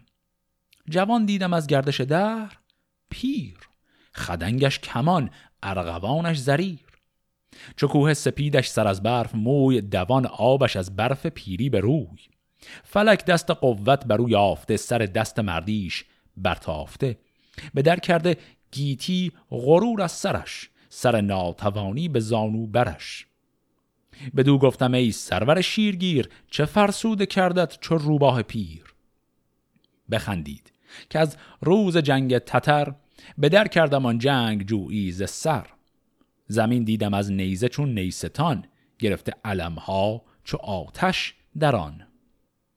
جوان 0.89 1.25
دیدم 1.25 1.53
از 1.53 1.67
گردش 1.67 2.01
در 2.01 2.49
پیر. 3.09 3.57
خدنگش 4.13 4.79
کمان 4.79 5.29
ارغوانش 5.63 6.37
زریر. 6.37 6.90
چو 7.75 7.87
کوه 7.87 8.13
سپیدش 8.13 8.67
سر 8.67 8.87
از 8.87 9.03
برف 9.03 9.35
موی 9.35 9.81
دوان 9.81 10.25
آبش 10.25 10.75
از 10.75 10.95
برف 10.95 11.25
پیری 11.25 11.69
به 11.69 11.79
روی. 11.79 12.19
فلک 12.83 13.25
دست 13.25 13.51
قوت 13.51 14.05
بر 14.05 14.17
او 14.17 14.29
یافته 14.29 14.77
سر 14.77 14.97
دست 14.97 15.39
مردیش 15.39 16.05
برتافته. 16.37 17.17
به 17.73 17.81
در 17.81 17.99
کرده 17.99 18.37
گیتی 18.71 19.31
غرور 19.49 20.01
از 20.01 20.11
سرش 20.11 20.69
سر 20.89 21.21
ناتوانی 21.21 22.09
به 22.09 22.19
زانو 22.19 22.67
برش 22.67 23.27
بدو 24.35 24.57
گفتم 24.57 24.93
ای 24.93 25.11
سرور 25.11 25.61
شیرگیر 25.61 26.29
چه 26.51 26.65
فرسوده 26.65 27.25
کردت 27.25 27.77
چو 27.81 27.97
روباه 27.97 28.41
پیر؟ 28.41 28.95
بخندید 30.11 30.71
که 31.09 31.19
از 31.19 31.37
روز 31.61 31.97
جنگ 31.97 32.37
تتر 32.37 32.93
به 33.37 33.49
در 33.49 33.67
کردم 33.67 34.05
آن 34.05 34.19
جنگ 34.19 34.65
جویی 34.65 35.11
ز 35.11 35.29
سر. 35.29 35.67
زمین 36.51 36.83
دیدم 36.83 37.13
از 37.13 37.31
نیزه 37.31 37.69
چون 37.69 37.93
نیستان 37.93 38.65
گرفته 38.99 39.33
علمها 39.45 40.21
چو 40.43 40.57
آتش 40.57 41.35
در 41.59 41.75
آن. 41.75 42.07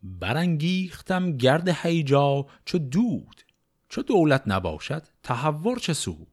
برانگیختم 0.02 1.36
گرد 1.36 1.68
هیجا 1.68 2.46
چو 2.64 2.78
دود 2.78 3.42
چو 3.88 4.02
دولت 4.02 4.42
نباشد 4.46 5.02
تحور 5.22 5.78
چه 5.78 5.92
سود. 5.92 6.28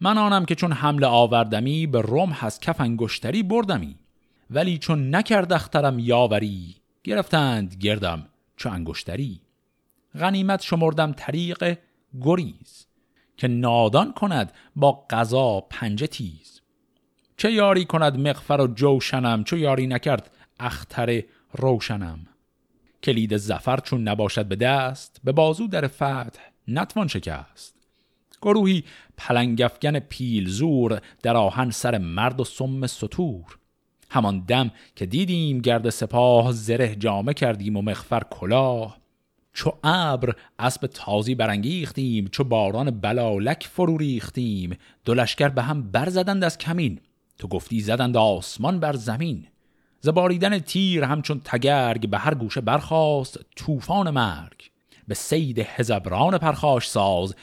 من 0.00 0.18
آنم 0.18 0.44
که 0.44 0.54
چون 0.54 0.72
حمله 0.72 1.06
آوردمی 1.06 1.86
به 1.86 2.00
روم 2.00 2.36
از 2.40 2.60
کف 2.60 2.80
انگشتری 2.80 3.42
بردمی 3.42 3.96
ولی 4.50 4.78
چون 4.78 5.14
نکرد 5.14 5.52
اخترم 5.52 5.98
یاوری 5.98 6.76
گرفتند 7.04 7.74
گردم 7.74 8.26
چو 8.56 8.68
انگشتری. 8.68 9.40
غنیمت 10.14 10.62
شمردم 10.62 11.12
طریق 11.12 11.78
گریز 12.20 12.86
که 13.36 13.48
نادان 13.48 14.12
کند 14.12 14.52
با 14.76 15.06
قضا 15.10 15.60
پنجه 15.60 16.06
تیز. 16.06 16.49
چه 17.40 17.52
یاری 17.52 17.84
کند 17.84 18.28
مغفر 18.28 18.60
و 18.60 18.66
جوشنم؟ 18.66 19.44
چو 19.44 19.56
یاری 19.56 19.86
نکرد 19.86 20.30
اختر 20.60 21.22
روشنم. 21.52 22.26
کلید 23.02 23.36
زفر 23.36 23.76
چون 23.76 24.08
نباشد 24.08 24.46
به 24.46 24.56
دست 24.56 25.20
به 25.24 25.32
بازو 25.32 25.66
در 25.66 25.86
فتح 25.86 26.40
نتوان 26.68 27.08
شکست. 27.08 27.74
گروهی 28.42 28.84
پلنگفگن 29.16 29.98
پیل 29.98 30.48
زور 30.48 31.00
در 31.22 31.36
آهن 31.36 31.70
سر 31.70 31.98
مرد 31.98 32.40
و 32.40 32.44
سم 32.44 32.86
سطور 32.86 33.58
همان 34.10 34.40
دم 34.40 34.70
که 34.96 35.06
دیدیم 35.06 35.58
گرد 35.58 35.90
سپاه 35.90 36.52
زره 36.52 36.94
جامه 36.94 37.34
کردیم 37.34 37.76
و 37.76 37.82
مخفر 37.82 38.22
کلاه. 38.30 38.98
چو 39.52 39.72
ابر 39.84 40.34
اسب 40.58 40.86
تازی 40.86 41.34
برانگیختیم 41.34 42.26
چو 42.26 42.44
باران 42.44 42.90
بلالک 42.90 43.68
فرو 43.72 43.96
ریختیم. 43.96 44.76
دو 45.04 45.14
لشکر 45.14 45.48
به 45.48 45.62
هم 45.62 45.90
برزدند 45.90 46.44
از 46.44 46.58
کمین. 46.58 47.00
تو 47.40 47.48
گفتی 47.48 47.80
زدند 47.80 48.16
آسمان 48.16 48.80
بر 48.80 48.96
زمین. 48.96 49.46
زباریدن 50.00 50.58
تیر 50.58 51.04
همچون 51.04 51.40
تگرگ 51.44 52.08
به 52.10 52.18
هر 52.18 52.34
گوشه 52.34 52.60
برخاست 52.60 53.40
طوفان 53.56 54.10
مرگ. 54.10 54.70
به 55.08 55.14
سید 55.14 55.58
هزبران 55.58 56.38
پرخاش 56.38 56.88
ساز 56.88 57.34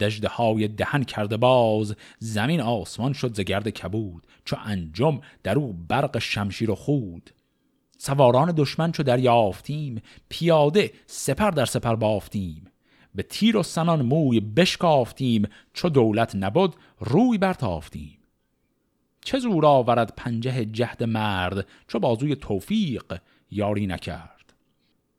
دجده 0.00 0.28
های 0.28 0.68
دهن 0.68 1.04
کرده 1.04 1.36
باز. 1.36 1.96
زمین 2.18 2.60
آسمان 2.60 3.12
شد 3.12 3.34
زگرد 3.34 3.68
کبود 3.68 4.26
چو 4.44 4.56
انجم 4.64 5.20
در 5.42 5.58
او 5.58 5.72
برق 5.88 6.18
شمشیر 6.18 6.70
و 6.70 6.74
خود. 6.74 7.30
سواران 7.98 8.54
دشمن 8.56 8.92
چو 8.92 9.02
دریافتیم 9.02 10.02
پیاده 10.28 10.92
سپر 11.06 11.50
در 11.50 11.64
سپر 11.64 11.94
بافتیم. 11.94 12.70
به 13.14 13.22
تیر 13.22 13.56
و 13.56 13.62
سنان 13.62 14.02
موی 14.02 14.40
بشکافتیم 14.40 15.48
چو 15.74 15.88
دولت 15.88 16.36
نبود 16.36 16.74
روی 17.00 17.38
برتافتیم. 17.38 18.17
چه 19.28 19.38
زور 19.38 19.66
آورد 19.66 20.12
پنجه 20.16 20.64
جهد 20.64 21.02
مرد 21.04 21.66
چو 21.88 21.98
بازوی 21.98 22.36
توفیق 22.36 23.18
یاری 23.50 23.86
نکرد. 23.86 24.54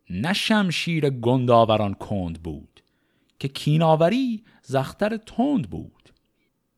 نه 0.09 0.33
شمشیر 0.33 1.09
گنداوران 1.09 1.93
کند 1.93 2.43
بود 2.43 2.83
که 3.39 3.47
کیناوری 3.47 4.43
زختر 4.61 5.17
تند 5.17 5.69
بود. 5.69 6.09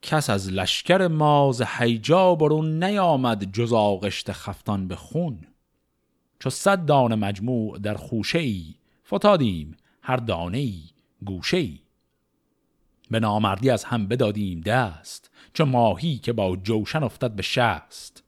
کس 0.01 0.29
از 0.29 0.51
لشکر 0.51 1.07
ماز 1.07 1.61
حیجا 1.61 2.35
برون 2.35 2.83
نیامد 2.83 3.51
جز 3.51 3.73
آغشت 3.73 4.31
خفتان 4.31 4.87
به 4.87 4.95
خون. 4.95 5.39
چو 6.39 6.49
صد 6.49 6.85
دانه 6.85 7.15
مجموع 7.15 7.79
در 7.79 7.95
خوشه 7.95 8.39
ای 8.39 8.75
فتادیم 9.07 9.77
هر 10.01 10.17
دانه 10.17 10.57
ای 10.57 10.81
گوشه 11.25 11.57
ای 11.57 11.79
به 13.11 13.19
نامردی 13.19 13.69
از 13.69 13.83
هم 13.83 14.07
بدادیم 14.07 14.61
دست 14.61 15.30
چو 15.53 15.65
ماهی 15.65 16.17
که 16.17 16.33
با 16.33 16.55
جوشن 16.55 17.03
افتد 17.03 17.31
به 17.31 17.41
شست. 17.41 18.23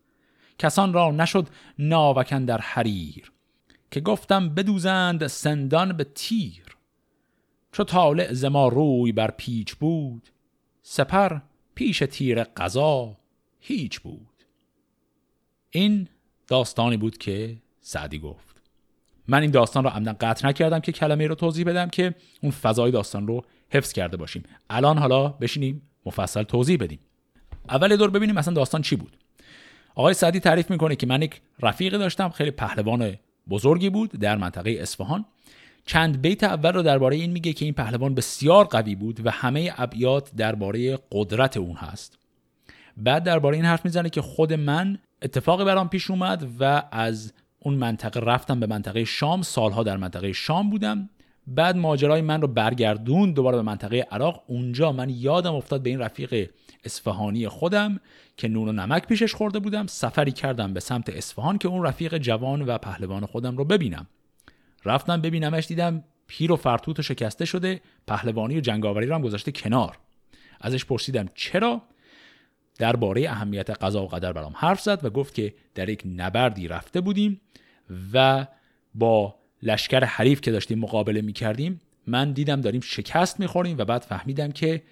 کسان 0.60 0.94
را 0.94 1.12
نشد 1.12 1.48
ناوکن 1.80 2.46
در 2.46 2.58
حریر 2.58 3.32
که 3.92 4.00
گفتم 4.00 4.50
بدوزند 4.50 5.27
سندان 5.27 5.94
به 5.94 6.03
تیر. 6.03 6.77
چو 7.72 7.84
طالع 7.84 8.34
زما 8.34 8.68
روی 8.68 9.12
بر 9.12 9.32
پیچ 9.32 9.75
بود 9.75 10.30
سپر 10.82 11.38
پیش 11.75 12.03
تیر 12.12 12.44
قضا 12.44 13.18
هیچ 13.60 14.00
بود. 14.00 14.46
این 15.70 16.08
داستانی 16.48 16.98
بود 16.98 17.18
که 17.18 17.58
سعدی 17.82 18.20
گفت. 18.20 18.62
من 19.27 19.42
این 19.42 19.51
داستان 19.51 19.84
رو 19.84 19.89
عمدن 19.89 20.13
قطع 20.13 20.48
نکردم 20.48 20.80
که 20.80 20.92
کلمه 20.92 21.27
رو 21.27 21.36
توضیح 21.36 21.65
بدم 21.65 21.89
که 21.89 22.15
اون 22.42 22.51
فضای 22.51 22.92
داستان 22.92 23.27
رو 23.27 23.46
حفظ 23.70 23.94
کرده 23.94 24.18
باشیم. 24.18 24.44
الان 24.70 24.98
حالا 24.98 25.27
بشینیم 25.30 25.82
مفصل 26.06 26.44
توضیح 26.44 26.77
بدیم. 26.77 27.00
اول 27.70 27.96
دور 27.96 28.10
ببینیم 28.10 28.36
مثلا 28.36 28.53
داستان 28.53 28.82
چی 28.82 28.96
بود. 28.96 29.17
آقای 29.96 30.13
سعدی 30.13 30.39
تعریف 30.39 30.72
می‌کنه 30.72 30.96
که 30.96 31.08
من 31.08 31.22
یک 31.22 31.41
رفیقی 31.60 31.98
داشتم 31.98 32.29
خیلی 32.29 32.51
پهلوان 32.51 33.15
بزرگی 33.50 33.89
بود 33.89 34.12
در 34.12 34.38
منطقه 34.38 34.77
اصفهان. 34.79 35.25
چند 35.86 36.22
بیت 36.22 36.43
اول 36.43 36.74
رو 36.74 36.82
درباره 36.82 37.15
این 37.15 37.32
میگه 37.32 37.53
که 37.53 37.65
این 37.65 37.74
پهلوان 37.74 38.15
بسیار 38.15 38.65
قوی 38.65 38.96
بود 38.96 39.25
و 39.25 39.32
همه 39.32 39.74
ابیات 39.77 40.36
درباره 40.36 41.00
قدرت 41.12 41.58
اون 41.58 41.75
هست. 41.75 42.17
بعد 42.98 43.24
درباره 43.24 43.55
این 43.55 43.65
حرف 43.65 43.86
می‌زنه 43.86 44.10
که 44.10 44.22
خود 44.22 44.53
من 44.53 44.98
اتفاقی 45.22 45.65
برام 45.65 45.89
پیش 45.89 46.12
اومد 46.12 46.48
و 46.60 46.84
از 46.91 47.34
اون 47.60 47.74
منطقه 47.74 48.20
رفتم 48.20 48.60
به 48.60 48.67
منطقه 48.67 49.05
شام. 49.05 49.41
سالها 49.41 49.84
در 49.84 49.98
منطقه 49.98 50.34
شام 50.34 50.70
بودم. 50.70 51.10
بعد 51.47 51.77
ماجرای 51.77 52.21
من 52.21 52.41
رو 52.41 52.47
برگردون 52.47 53.31
دوباره 53.31 53.57
به 53.57 53.63
منطقه 53.63 54.07
عراق. 54.12 54.43
اونجا 54.47 54.91
من 54.91 55.09
یادم 55.09 55.55
افتاد 55.55 55.83
به 55.83 55.89
این 55.89 56.00
رفیق 56.00 56.50
اصفهانی 56.83 57.47
خودم 57.47 58.00
که 58.38 58.47
نون 58.47 58.69
و 58.69 58.71
نمک 58.71 59.07
پیشش 59.07 59.33
خورده 59.33 59.59
بودم. 59.59 59.88
سفری 59.88 60.31
کردم 60.31 60.73
به 60.73 60.79
سمت 60.79 61.09
اصفهان 61.09 61.57
که 61.57 61.67
اون 61.67 61.83
رفیق 61.83 62.17
جوان 62.17 62.62
و 62.62 62.77
پهلوان 62.77 63.25
خودم 63.25 63.57
رو 63.57 63.65
ببینم. 63.65 64.07
رفتم 64.85 65.21
ببینمش 65.21 65.67
دیدم 65.67 66.03
پیر 66.27 66.51
و 66.51 66.55
فرتوت 66.55 67.00
و 67.00 67.01
شکسته 67.01 67.45
شده 67.45 67.81
پهلوانی 68.07 68.57
و 68.57 68.62
جنگاوری 68.62 69.05
رو 69.05 69.15
هم 69.15 69.21
گذاشته 69.21 69.51
کنار. 69.51 69.97
ازش 70.62 70.85
پرسیدم 70.85 71.25
چرا؟ 71.35 71.81
درباره 72.79 73.29
اهمیت 73.29 73.69
قضا 73.69 74.03
و 74.03 74.07
قدر 74.07 74.33
برام 74.33 74.53
حرف 74.55 74.81
زد 74.81 75.05
و 75.05 75.09
گفت 75.09 75.33
که 75.33 75.53
در 75.75 75.89
یک 75.89 76.03
نبردی 76.05 76.67
رفته 76.67 77.01
بودیم 77.01 77.41
و 78.13 78.47
با 78.95 79.35
لشکر 79.63 80.03
حریف 80.03 80.41
که 80.41 80.51
داشتیم 80.51 80.79
مقابله 80.79 81.22
می‌کردیم 81.22 81.82
من 82.08 82.32
دیدم 82.32 82.62
داریم 82.62 82.82
شکست 82.82 83.39
می‌خوریم 83.39 83.77
و 83.77 83.86
بعد 83.86 84.01
فهمیدم 84.01 84.51
که 84.51 84.84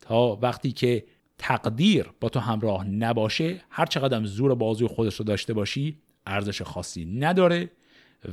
تا 0.00 0.38
وقتی 0.42 0.72
که 0.72 1.04
تقدیر 1.38 2.10
با 2.20 2.28
تو 2.28 2.40
همراه 2.40 2.88
نباشه 2.88 3.60
هر 3.70 3.86
چقدر 3.86 4.24
زور 4.24 4.54
بازوی 4.54 4.88
خودش 4.88 5.14
رو 5.14 5.24
داشته 5.24 5.52
باشی 5.52 5.98
ارزش 6.26 6.62
خاصی 6.62 7.04
نداره 7.04 7.70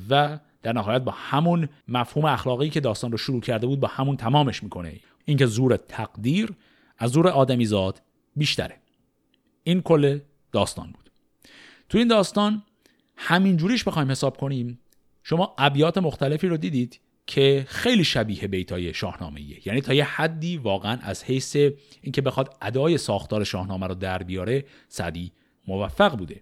و 0.09 0.39
در 0.63 0.73
نهایت 0.73 1.01
با 1.01 1.11
همون 1.11 1.69
مفهوم 1.87 2.25
اخلاقی 2.25 2.69
که 2.69 2.79
داستان 2.79 3.11
رو 3.11 3.17
شروع 3.17 3.41
کرده 3.41 3.67
بود 3.67 3.79
با 3.79 3.87
همون 3.87 4.17
تمامش 4.17 4.63
می‌کنه. 4.63 4.99
اینکه 5.25 5.45
زور 5.45 5.75
تقدیر 5.75 6.53
از 6.97 7.11
زور 7.11 7.27
آدمیزاد 7.27 8.01
بیشتره. 8.35 8.75
این 9.63 9.81
کل 9.81 10.19
داستان 10.51 10.91
بود. 10.91 11.11
تو 11.89 11.97
این 11.97 12.07
داستان 12.07 12.63
همین 13.17 13.57
جوریش 13.57 13.83
بخوایم 13.83 14.11
حساب 14.11 14.37
کنیم 14.37 14.79
شما 15.23 15.55
ابیات 15.57 15.97
مختلفی 15.97 16.47
رو 16.47 16.57
دیدید 16.57 16.99
که 17.27 17.65
خیلی 17.67 18.03
شبیه 18.03 18.47
بیتای 18.47 18.93
شاهنامه 18.93 19.41
یعنی 19.67 19.81
تا 19.81 19.93
یه 19.93 20.03
حدی 20.03 20.57
واقعا 20.57 20.97
از 21.01 21.23
حیث 21.23 21.55
اینکه 22.01 22.21
بخواد 22.21 22.55
ادای 22.61 22.97
ساختار 22.97 23.43
شاهنامه 23.43 23.87
رو 23.87 23.95
در 23.95 24.23
بیاره 24.23 24.65
سعدی 24.87 25.31
موفق 25.67 26.17
بوده. 26.17 26.41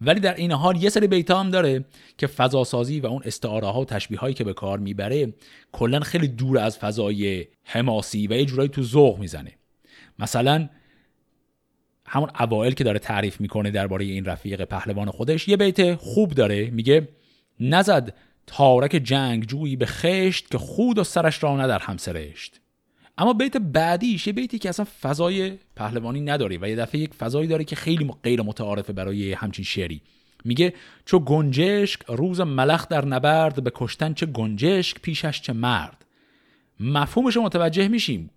ولی 0.00 0.20
در 0.20 0.34
این 0.34 0.52
حال 0.52 0.82
یه 0.82 0.88
سری 0.88 1.06
بیتا 1.06 1.40
هم 1.40 1.50
داره 1.50 1.84
که 2.18 2.26
فضاسازی 2.26 3.00
و 3.00 3.06
اون 3.06 3.22
استعاره 3.24 3.66
ها 3.66 3.80
و 3.80 3.84
تشبیه 3.84 4.18
هایی 4.18 4.34
که 4.34 4.44
به 4.44 4.52
کار 4.52 4.78
می‌بره 4.78 5.32
کلا 5.72 6.00
خیلی 6.00 6.28
دور 6.28 6.58
از 6.58 6.78
فضای 6.78 7.46
حماسی 7.64 8.26
و 8.26 8.32
یه 8.32 8.44
جورایی 8.44 8.68
تو 8.68 8.82
ذوق 8.82 9.18
می‌زنه. 9.18 9.52
مثلا 10.18 10.68
همون 12.06 12.30
اوائل 12.40 12.72
که 12.72 12.84
داره 12.84 12.98
تعریف 12.98 13.40
می‌کنه 13.40 13.70
درباره 13.70 14.04
این 14.04 14.24
رفیق 14.24 14.64
پهلوان 14.64 15.10
خودش 15.10 15.48
یه 15.48 15.56
بیت 15.56 15.94
خوب 15.94 16.30
داره 16.30 16.70
میگه 16.70 17.08
نزد 17.62 18.14
تارک 18.46 18.90
جنگ 18.90 19.46
جویی 19.46 19.76
به 19.76 19.86
خشت 19.86 20.50
که 20.50 20.58
خود 20.58 20.98
و 20.98 21.04
سرش 21.04 21.42
را 21.42 21.56
ندر 21.56 21.78
هم 21.78 21.96
سرشت. 21.96 22.60
اما 23.18 23.32
بیت 23.32 23.56
بعدیش 23.56 24.26
یه 24.26 24.32
بیتی 24.32 24.58
که 24.58 24.68
اصلا 24.68 24.86
فضای 25.00 25.58
پهلوانی 25.76 26.20
نداره 26.20 26.58
و 26.62 26.68
یه 26.68 26.76
دفعه 26.76 27.00
یک 27.00 27.14
فضایی 27.14 27.48
داره 27.48 27.64
که 27.64 27.76
خیلی 27.76 28.10
غیر 28.22 28.42
متعارفه 28.42 28.92
برای 28.92 29.32
همچین 29.32 29.64
شعری. 29.64 30.02
میگه 30.44 30.74
چو 31.04 31.18
گنجشک 31.18 32.00
روز 32.08 32.40
ملخ 32.40 32.88
در 32.88 33.04
نبرد 33.04 33.64
به 33.64 33.72
کشتن 33.74 34.14
چه 34.14 34.26
گنجشک 34.26 35.00
پیشش 35.02 35.40
چه 35.40 35.52
مرد. 35.52 36.04
مفهومش 36.80 37.36
متوجه 37.36 37.88
میشیم. 37.88 38.30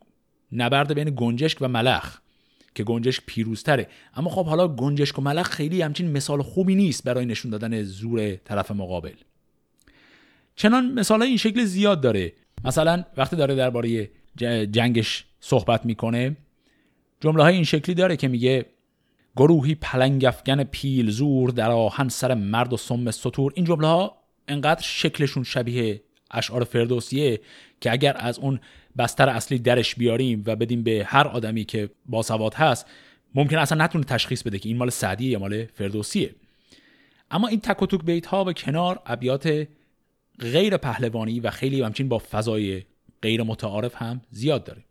نبرد 0.52 0.94
بین 0.94 1.14
گنجشک 1.16 1.58
و 1.62 1.68
ملخ. 1.68 2.20
که 2.76 2.84
گنجشک 2.84 3.24
پیروزتره. 3.26 3.88
اما 4.16 4.30
خب 4.30 4.46
حالا 4.46 4.68
گنجشک 4.68 5.20
و 5.20 5.22
ملخ 5.22 5.50
خیلی 5.50 5.82
همچین 5.82 6.12
مثال 6.12 6.42
خوبی 6.42 6.76
نیست 6.76 7.04
برای 7.04 7.26
نشون 7.26 7.52
دادن 7.52 7.84
زور 7.84 8.36
طرف 8.36 8.72
مقابل. 8.72 9.14
چنان 10.56 10.92
مثال 10.92 11.22
این 11.22 11.38
شکل 11.38 11.64
زیاد 11.64 12.02
داره. 12.02 12.34
مثلا 12.64 13.04
وقتی 13.18 13.36
داره 13.36 13.56
درباره 13.56 14.10
جنگش 14.72 15.26
صحبت 15.40 15.86
می‌کنه 15.86 16.36
جمله 17.20 17.44
های 17.44 17.56
این 17.56 17.64
شکلی 17.64 17.96
داره 17.96 18.18
که 18.18 18.28
میگه 18.28 18.66
گروهی 19.36 19.76
پلنگفگن 19.76 20.64
پیل 20.64 21.10
زور 21.10 21.50
در 21.50 21.72
آهن 21.72 22.10
سر 22.10 22.34
مرد 22.34 22.74
و 22.74 22.78
سم 22.78 23.12
سطور 23.12 23.54
این 23.56 23.66
جمله 23.66 23.88
ها 23.88 24.18
انقدر 24.48 24.82
شکلشون 24.82 25.44
شبیه 25.44 26.02
اشعار 26.32 26.64
فردوسیه 26.64 27.42
که 27.82 27.92
اگر 27.92 28.16
از 28.20 28.40
اون 28.40 28.60
بستر 28.98 29.30
اصلی 29.30 29.60
درش 29.60 29.96
بیاریم 29.96 30.44
و 30.46 30.56
بدیم 30.56 30.84
به 30.84 31.04
هر 31.08 31.28
آدمی 31.28 31.66
که 31.66 31.90
باسواد 32.06 32.54
هست 32.54 32.86
ممکن 33.36 33.58
اصلا 33.58 33.86
نتونه 33.86 34.04
تشخیص 34.04 34.44
بده 34.44 34.60
که 34.60 34.70
این 34.70 34.78
مال 34.78 34.90
سعدیه 34.90 35.30
یا 35.30 35.40
مال 35.40 35.66
فردوسیه. 35.66 36.36
اما 37.32 37.48
این 37.48 37.60
تک 37.60 37.82
و 37.82 37.86
توک 37.86 38.04
بیت 38.04 38.26
ها 38.26 38.44
به 38.44 38.54
کنار 38.54 39.02
ابیات 39.06 39.68
غیر 40.40 40.78
پهلوانی 40.78 41.40
و 41.40 41.50
خیلی 41.50 41.82
همچین 41.82 42.10
با 42.10 42.22
فضای 42.32 42.84
غیر 43.22 43.44
متعارف 43.44 43.96
هم 43.96 44.22
زیاد 44.32 44.64
داره. 44.64 44.84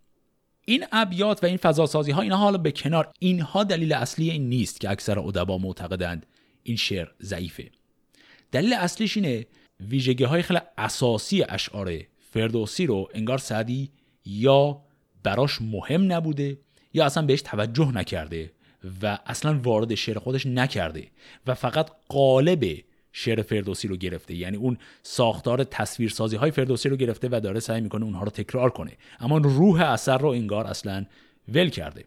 این 0.65 0.85
ابیات 0.93 1.45
و 1.45 1.47
این 1.47 1.57
فضاسازی 1.57 2.13
ها 2.13 2.23
اینها 2.23 2.39
حالا 2.39 2.59
به 2.59 2.73
کنار 2.73 3.13
اینها 3.19 3.65
دلیل 3.65 3.93
اصلی 3.93 4.31
این 4.31 4.49
نیست 4.49 4.81
که 4.81 4.91
اکثر 4.91 5.19
ادبا 5.19 5.59
معتقدند 5.59 6.27
این 6.63 6.77
شعر 6.77 7.09
ضعیفه. 7.23 7.71
دلیل 8.53 8.73
اصلیش 8.73 9.17
اینه 9.17 9.47
ویژگی 9.81 10.25
های 10.25 10.43
خیلی 10.43 10.61
اساسی 10.79 11.45
اشعار 11.49 11.99
فردوسی 12.35 12.87
رو 12.87 13.09
انگار 13.15 13.39
سعدی 13.39 13.91
یا 14.25 14.81
براش 15.23 15.63
مهم 15.63 16.13
نبوده 16.13 16.59
یا 16.95 17.05
اصلا 17.05 17.27
بهش 17.27 17.43
توجه 17.43 17.93
نکرده 17.93 18.53
و 19.03 19.19
اصلا 19.27 19.61
وارد 19.63 19.95
شعر 19.95 20.19
خودش 20.19 20.47
نکرده 20.47 21.07
و 21.47 21.55
فقط 21.55 21.91
قالب 22.09 22.65
شعر 23.13 23.43
فردوسی 23.43 23.89
رو 23.89 23.97
گرفته. 23.97 24.35
یعنی 24.35 24.57
اون 24.57 24.79
ساختار 25.03 25.65
تصویرسازی 25.65 26.37
های 26.37 26.51
فردوسی 26.51 26.89
رو 26.89 26.97
گرفته 26.97 27.29
و 27.33 27.41
داره 27.41 27.61
سعی 27.61 27.81
می‌کنه 27.81 28.05
اونها 28.05 28.23
رو 28.23 28.31
تکرار 28.31 28.71
کنه. 28.71 28.93
اما 29.21 29.39
روح 29.39 29.81
اثر 29.81 30.19
رو 30.19 30.29
انگار 30.29 30.67
اصلا 30.67 31.07
ول 31.49 31.69
کرده. 31.69 32.05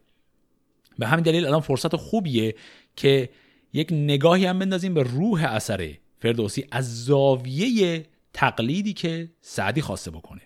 به 1.00 1.08
همین 1.08 1.24
دلیل 1.24 1.46
الان 1.46 1.62
فرصت 1.62 1.96
خوبیه 1.96 2.56
که 2.96 3.30
یک 3.74 3.88
نگاهی 3.92 4.46
هم 4.46 4.60
بندازیم 4.60 4.94
به 4.94 5.04
روح 5.04 5.44
اثر 5.44 5.94
فردوسی 6.20 6.66
از 6.72 7.06
زاویه 7.06 8.06
تقلیدی 8.38 8.94
که 8.94 9.30
سعدی 9.42 9.82
خواسته 9.82 10.12
بکنه. 10.12 10.42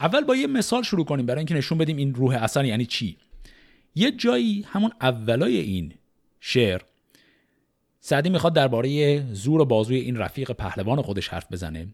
اول 0.00 0.24
با 0.24 0.36
یه 0.36 0.46
مثال 0.46 0.82
شروع 0.82 1.04
کنیم 1.04 1.26
برای 1.26 1.38
اینکه 1.38 1.54
نشون 1.54 1.78
بدیم 1.78 1.96
این 1.96 2.14
روح 2.14 2.42
اثر 2.42 2.64
یعنی 2.64 2.86
چی. 2.86 3.16
یه 3.94 4.10
جایی 4.12 4.66
همون 4.68 4.92
اولای 5.00 5.56
این 5.56 5.94
شعر 6.40 6.80
سعدی 8.00 8.28
می‌خواد 8.28 8.54
درباره 8.54 9.20
زور 9.34 9.60
و 9.60 9.64
بازوی 9.64 9.96
این 9.96 10.16
رفیق 10.16 10.52
پهلوان 10.52 11.02
خودش 11.02 11.28
حرف 11.28 11.52
بزنه. 11.52 11.88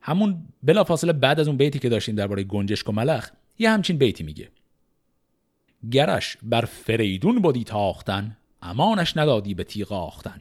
همون 0.00 0.44
بلافاصله 0.62 1.12
بعد 1.12 1.40
از 1.40 1.48
اون 1.48 1.56
بیتی 1.56 1.78
که 1.78 1.88
داشتیم 1.88 2.14
درباره 2.14 2.44
گنجشک 2.44 2.88
و 2.88 2.92
ملخ 2.92 3.30
یه 3.58 3.70
همچین 3.70 3.98
بیتی 3.98 4.24
میگه. 4.24 4.48
گرش 5.90 6.36
بر 6.42 6.64
فریدون 6.64 7.38
بودی 7.38 7.64
تاختن 7.64 8.36
امانش 8.62 9.16
ندادی 9.16 9.54
به 9.54 9.64
تیغ 9.64 9.92
آختن. 9.92 10.40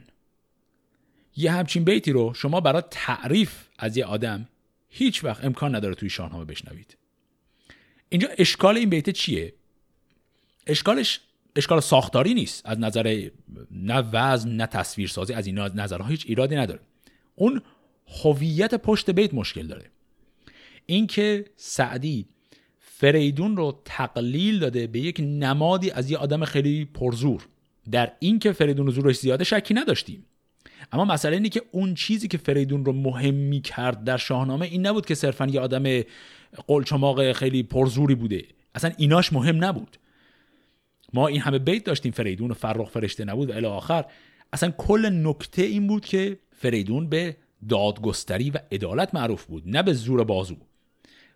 یه 1.37 1.51
همچین 1.51 1.83
بیتی 1.83 2.11
رو 2.11 2.33
شما 2.33 2.61
برای 2.61 2.83
تعریف 2.91 3.67
از 3.79 3.97
یه 3.97 4.05
آدم 4.05 4.47
هیچ 4.89 5.23
وقت 5.23 5.45
امکان 5.45 5.75
نداره 5.75 5.95
توی 5.95 6.09
شاهنامه 6.09 6.45
بشنوید. 6.45 6.97
اینجا 8.09 8.27
اشکال 8.37 8.77
این 8.77 8.89
بیت 8.89 9.09
چیه؟ 9.09 9.53
اشکالش 10.67 11.19
اشکال 11.55 11.79
ساختاری 11.79 12.33
نیست. 12.33 12.65
از 12.65 12.79
نظر 12.79 13.29
نه 13.71 14.03
وزن 14.11 14.49
نه 14.49 14.65
تصویرسازی 14.65 15.33
از 15.33 15.47
این 15.47 15.59
نظرها 15.59 16.07
هیچ 16.07 16.25
ایرادی 16.27 16.55
نداره. 16.55 16.79
اون 17.35 17.61
هویت 18.23 18.75
پشت 18.75 19.09
بیت 19.09 19.33
مشکل 19.33 19.67
داره. 19.67 19.85
اینکه 20.85 21.45
سعدی 21.55 22.25
فریدون 22.79 23.57
رو 23.57 23.81
تقلیل 23.85 24.59
داده 24.59 24.87
به 24.87 24.99
یک 24.99 25.19
نمادی 25.19 25.91
از 25.91 26.11
یه 26.11 26.17
آدم 26.17 26.45
خیلی 26.45 26.85
پرزور. 26.85 27.47
در 27.91 28.11
اینکه 28.19 28.51
فریدون 28.51 28.89
زورش 28.89 29.15
زیاده 29.15 29.43
شکی 29.43 29.73
نداشتیم. 29.73 30.25
اما 30.91 31.05
مسئله 31.05 31.35
اینه 31.35 31.49
که 31.49 31.61
اون 31.71 31.93
چیزی 31.93 32.27
که 32.27 32.37
فریدون 32.37 32.85
رو 32.85 32.93
مهم 32.93 33.33
می 33.33 33.61
کرد 33.61 34.03
در 34.03 34.17
شاهنامه 34.17 34.65
این 34.65 34.87
نبود 34.87 35.05
که 35.05 35.15
صرفا 35.15 35.45
یه 35.45 35.59
آدم 35.59 36.03
قلچماق 36.67 37.31
خیلی 37.31 37.63
پرزوری 37.63 38.15
بوده. 38.15 38.43
اصلا 38.75 38.91
ایناش 38.97 39.33
مهم 39.33 39.63
نبود. 39.63 39.97
ما 41.13 41.27
این 41.27 41.41
همه 41.41 41.59
بیت 41.59 41.83
داشتیم 41.83 42.11
فریدون 42.11 42.51
و 42.51 42.53
فرخ 42.53 42.89
فرشته 42.89 43.25
نبود 43.25 43.49
و 43.49 43.53
الی 43.53 43.65
آخر. 43.65 44.05
اصلا 44.53 44.71
کل 44.71 45.09
نکته 45.27 45.61
این 45.61 45.87
بود 45.87 46.05
که 46.05 46.39
فریدون 46.51 47.09
به 47.09 47.37
دادگستری 47.69 48.49
و 48.49 48.57
عدالت 48.71 49.15
معروف 49.15 49.45
بود 49.45 49.63
نه 49.65 49.83
به 49.83 49.93
زور 49.93 50.23
بازو. 50.23 50.57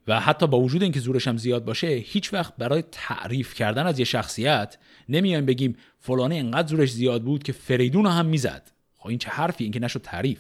و 0.08 0.19
حتی 0.19 0.47
با 0.47 0.60
وجود 0.60 0.84
اینکه 0.84 0.99
زورش 0.99 1.27
هم 1.27 1.38
زیاد 1.38 1.65
باشه 1.65 1.88
هیچ 1.88 2.34
وقت 2.34 2.56
برای 2.58 2.84
تعریف 2.91 3.54
کردن 3.54 3.88
از 3.88 3.99
یه 3.99 4.06
شخصیت 4.06 4.77
نمیایم 5.10 5.45
بگیم 5.45 5.75
فلانه 5.99 6.36
انقدر 6.36 6.67
زورش 6.67 6.91
زیاد 6.91 7.23
بود 7.23 7.43
که 7.43 7.51
فریدون 7.51 8.06
هم 8.06 8.25
می‌زد. 8.25 8.71
خب 9.02 9.08
این 9.08 9.18
چه 9.18 9.30
حرفی 9.30 9.64
این 9.64 9.74
که 9.74 9.80
نشد 9.80 10.02
تعریف. 10.02 10.40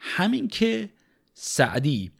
همین 0.00 0.48
که 0.48 0.88
سعدی 1.34 2.10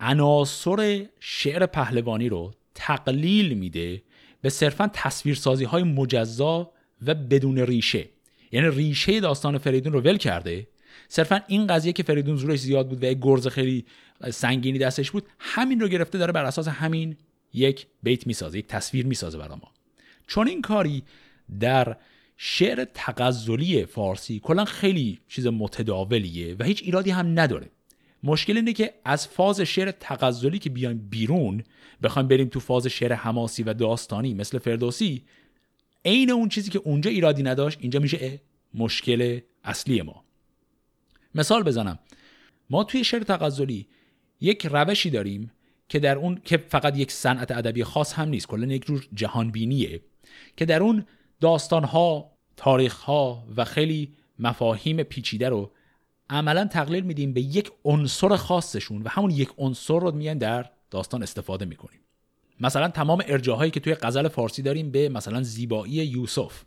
عناصر 0.00 1.06
شعر 1.20 1.66
پهلوانی 1.66 2.28
رو 2.28 2.54
تقلیل 2.74 3.54
میده 3.54 4.02
به 4.42 4.48
صرفا 4.50 4.90
تصویرسازی 4.92 5.64
های 5.64 5.82
مجزا 5.82 6.72
و 7.06 7.14
بدون 7.14 7.58
ریشه. 7.58 8.08
یعنی 8.52 8.70
ریشه 8.70 9.20
داستان 9.20 9.58
فریدون 9.58 9.92
رو 9.92 10.00
ول 10.00 10.16
کرده. 10.16 10.68
صرفا 11.08 11.40
این 11.46 11.66
قضیه 11.66 11.92
که 11.92 12.02
فریدون 12.02 12.36
زورش 12.36 12.58
زیاد 12.58 12.88
بود 12.88 13.02
و 13.02 13.06
یک 13.06 13.18
گرز 13.22 13.48
خیلی 13.48 13.84
سنگینی 14.30 14.78
دستش 14.78 15.10
بود 15.10 15.26
همین 15.38 15.80
رو 15.80 15.88
گرفته 15.88 16.18
داره 16.18 16.32
بر 16.32 16.44
اساس 16.44 16.68
همین 16.68 17.16
یک 17.54 17.86
بیت 18.02 18.26
می‌سازه 18.26 18.58
یک 18.58 18.66
تصویر 18.66 19.06
می‌سازه 19.06 19.38
برای 19.38 19.58
ما. 19.62 19.72
چون 20.26 20.48
این 20.48 20.62
کاری 20.62 21.02
در 21.60 21.96
شعر 22.42 22.84
تغزلی 22.94 23.86
فارسی 23.86 24.40
کلا 24.40 24.64
خیلی 24.64 25.18
چیز 25.28 25.46
متداولیه 25.46 26.56
و 26.58 26.64
هیچ 26.64 26.82
ایرادی 26.82 27.10
هم 27.10 27.40
نداره. 27.40 27.70
مشکل 28.22 28.56
اینه 28.56 28.72
که 28.72 28.94
از 29.04 29.28
فاز 29.28 29.60
شعر 29.60 29.90
تغزلی 29.90 30.58
که 30.58 30.70
بیایم 30.70 31.08
بیرون 31.10 31.62
بخوایم 32.02 32.28
بریم 32.28 32.48
تو 32.48 32.60
فاز 32.60 32.86
شعر 32.86 33.12
حماسی 33.12 33.62
و 33.62 33.74
داستانی 33.74 34.34
مثل 34.34 34.58
فردوسی 34.58 35.22
عین 36.04 36.30
اون 36.30 36.48
چیزی 36.48 36.70
که 36.70 36.78
اونجا 36.78 37.10
ایرادی 37.10 37.42
نداشت 37.42 37.78
اینجا 37.80 38.00
میشه 38.00 38.40
مشکل 38.74 39.40
اصلی 39.64 40.02
ما. 40.02 40.24
مثال 41.34 41.62
بزنم. 41.62 41.98
ما 42.70 42.84
توی 42.84 43.04
شعر 43.04 43.22
تغزلی 43.22 43.86
یک 44.40 44.66
روشی 44.66 45.10
داریم 45.10 45.52
که 45.88 45.98
در 45.98 46.16
اون 46.16 46.40
که 46.44 46.56
فقط 46.56 46.98
یک 46.98 47.12
صنعت 47.12 47.50
ادبی 47.50 47.84
خاص 47.84 48.12
هم 48.12 48.28
نیست 48.28 48.46
کلا 48.46 48.66
یک 48.66 48.86
جور 48.86 49.08
جهان 49.14 49.50
بینیه 49.50 50.00
که 50.56 50.64
در 50.64 50.82
اون 50.82 51.06
داستان 51.40 51.84
ها 51.84 52.30
تاریخ 52.56 53.00
ها 53.00 53.44
و 53.56 53.64
خیلی 53.64 54.12
مفاهیم 54.38 55.02
پیچیده 55.02 55.48
رو 55.48 55.70
عملا 56.30 56.64
تقلیل 56.64 57.04
میدیم 57.04 57.32
به 57.32 57.40
یک 57.40 57.70
عنصر 57.84 58.36
خاصشون 58.36 59.02
و 59.02 59.08
همون 59.08 59.30
یک 59.30 59.50
عنصر 59.58 60.00
رو 60.00 60.12
میان 60.12 60.38
در 60.38 60.70
داستان 60.90 61.22
استفاده 61.22 61.64
می‌کنیم. 61.64 62.00
مثلا 62.60 62.88
تمام 62.88 63.22
ارجاهایی 63.26 63.70
که 63.70 63.80
توی 63.80 63.94
غزل 63.94 64.28
فارسی 64.28 64.62
داریم 64.62 64.90
به 64.90 65.08
مثلا 65.08 65.42
زیبایی 65.42 65.92
یوسف. 65.92 66.62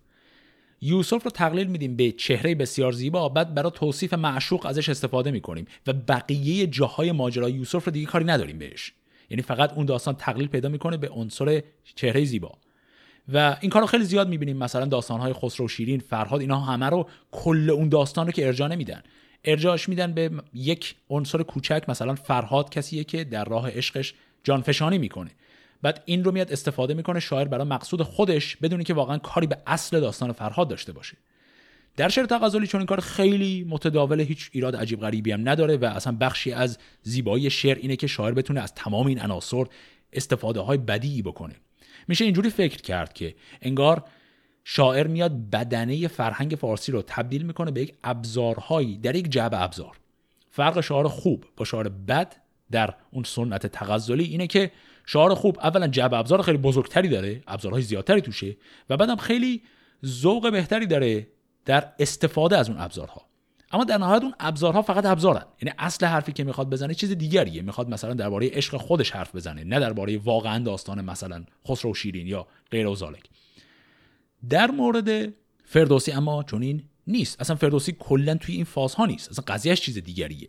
یوسف 0.81 1.23
رو 1.23 1.31
تقلیل 1.31 1.67
میدیم 1.67 1.95
به 1.95 2.11
چهره 2.11 2.55
بسیار 2.55 2.91
زیبا 2.91 3.29
بعد 3.29 3.53
برای 3.53 3.71
توصیف 3.75 4.13
معشوق 4.13 4.65
ازش 4.65 4.89
استفاده 4.89 5.31
می‌کنیم 5.31 5.65
و 5.87 5.93
بقیه 5.93 6.67
جاهای 6.67 7.11
ماجرا 7.11 7.49
یوسف 7.49 7.85
رو 7.85 7.91
دیگه 7.91 8.05
کاری 8.05 8.25
نداریم 8.25 8.59
بهش. 8.59 8.93
یعنی 9.29 9.41
فقط 9.41 9.73
اون 9.73 9.85
داستان 9.85 10.15
تقلیل 10.15 10.47
پیدا 10.47 10.69
می‌کنه 10.69 10.97
به 10.97 11.09
عنصر 11.09 11.63
چهره 11.95 12.25
زیبا. 12.25 12.51
و 13.33 13.57
این 13.61 13.71
کارو 13.71 13.85
خیلی 13.85 14.03
زیاد 14.03 14.29
می‌بینیم 14.29 14.57
مثلا 14.57 14.85
داستانهای 14.85 15.33
خسرو 15.33 15.67
شیرین 15.67 15.99
فرهاد 15.99 16.41
اینا 16.41 16.59
همه 16.59 16.85
رو 16.85 17.09
کل 17.31 17.69
اون 17.69 17.89
داستان 17.89 18.25
رو 18.25 18.31
که 18.31 18.47
ارجا 18.47 18.67
نمیدن. 18.67 19.03
ارجاش 19.43 19.89
میدن 19.89 20.13
به 20.13 20.31
یک 20.53 20.95
عنصر 21.09 21.43
کوچک 21.43 21.83
مثلا 21.87 22.15
فرهاد 22.15 22.69
کسیه 22.69 23.03
که 23.03 23.23
در 23.23 23.45
راه 23.45 23.69
عشقش 23.69 24.13
جانفشانی 24.43 24.97
می‌کنه. 24.97 25.31
بعد 25.81 26.03
این 26.05 26.23
رو 26.23 26.31
میاد 26.31 26.51
استفاده 26.51 26.93
می‌کنه 26.93 27.19
شاعر 27.19 27.47
برای 27.47 27.67
مقصود 27.67 28.01
خودش 28.01 28.55
بدونی 28.55 28.83
که 28.83 28.93
واقعا 28.93 29.17
کاری 29.17 29.47
به 29.47 29.57
اصل 29.67 29.99
داستان 29.99 30.31
فرهاد 30.31 30.67
داشته 30.67 30.91
باشه. 30.91 31.17
در 31.97 32.09
شعر 32.09 32.25
تغزلی 32.25 32.67
چون 32.67 32.81
این 32.81 32.85
کار 32.85 32.99
خیلی 32.99 33.65
متداول 33.69 34.19
هیچ 34.19 34.49
ایراد 34.51 34.75
عجیب 34.75 34.99
غریبی 34.99 35.31
هم 35.31 35.49
نداره 35.49 35.77
و 35.77 35.85
اصلا 35.85 36.17
بخشی 36.19 36.51
از 36.51 36.77
زیبایی 37.01 37.49
شعر 37.49 37.77
اینه 37.77 37.95
که 37.95 38.07
شاعر 38.07 38.33
بتونه 38.33 38.61
از 38.61 38.73
تمام 38.73 39.07
این 39.07 39.21
عناصر 39.21 39.65
استفاده 40.13 40.59
های 40.59 40.77
بدی 40.77 41.21
بکنه. 41.21 41.55
میشه 42.07 42.25
اینجوری 42.25 42.49
فکر 42.49 42.81
کرد 42.81 43.13
که 43.13 43.35
انگار 43.61 44.03
شاعر 44.63 45.07
میاد 45.07 45.49
بدنه 45.49 46.07
فرهنگ 46.07 46.51
فارسی 46.51 46.91
رو 46.91 47.01
تبدیل 47.07 47.43
می‌کنه 47.43 47.71
به 47.71 47.81
یک 47.81 47.93
ابزارهایی 48.03 48.97
در 48.97 49.15
یک 49.15 49.29
جعب 49.29 49.51
ابزار. 49.55 49.97
فرق 50.49 50.81
شعار 50.81 51.07
خوب 51.07 51.45
با 51.57 51.65
شعار 51.65 51.89
بد 51.89 52.35
در 52.71 52.93
اون 53.11 53.23
سنت 53.23 53.67
تغزلی 53.67 54.23
اینه 54.23 54.47
که 54.47 54.71
شعار 55.05 55.33
خوب 55.33 55.59
اولا 55.59 55.87
جعب 55.87 56.13
ابزار 56.13 56.41
خیلی 56.41 56.57
بزرگتری 56.57 57.09
داره 57.09 57.43
ابزارهای 57.47 57.81
زیادتری 57.81 58.21
توشه 58.21 58.57
و 58.89 58.97
بعدم 58.97 59.15
خیلی 59.15 59.61
ذوق 60.05 60.51
بهتری 60.51 60.85
داره 60.85 61.27
در 61.65 61.93
استفاده 61.99 62.57
از 62.57 62.69
اون 62.69 62.79
ابزارها. 62.79 63.21
اما 63.73 63.83
در 63.83 63.97
نهایت 63.97 64.23
اون 64.23 64.33
ابزارها 64.39 64.81
فقط 64.81 65.05
ابزارن. 65.05 65.45
یعنی 65.61 65.75
اصل 65.77 66.05
حرفی 66.05 66.31
که 66.31 66.43
می‌خواد 66.43 66.69
بزنه 66.69 66.93
چیز 66.93 67.11
دیگریه. 67.11 67.61
می‌خواد 67.61 67.89
مثلا 67.89 68.13
درباره 68.13 68.49
عشق 68.49 68.77
خودش 68.77 69.11
حرف 69.11 69.35
بزنه 69.35 69.63
نه 69.63 69.79
درباره 69.79 70.17
واقعا 70.17 70.59
داستان 70.59 71.05
مثلا 71.05 71.43
خسرو 71.67 71.93
شیرین 71.93 72.27
یا 72.27 72.47
غیر 72.71 72.87
و 72.87 72.95
در 74.49 74.71
مورد 74.71 75.33
فردوسی 75.65 76.11
اما 76.11 76.43
چنین 76.43 76.83
نیست. 77.07 77.41
اصلا 77.41 77.55
فردوسی 77.55 77.95
کلا 77.99 78.35
توی 78.35 78.55
این 78.55 78.63
فازها 78.63 79.05
نیست. 79.05 79.31
اصلا 79.31 79.45
قضیهش 79.47 79.81
چیز 79.81 79.97
دیگریه. 79.97 80.47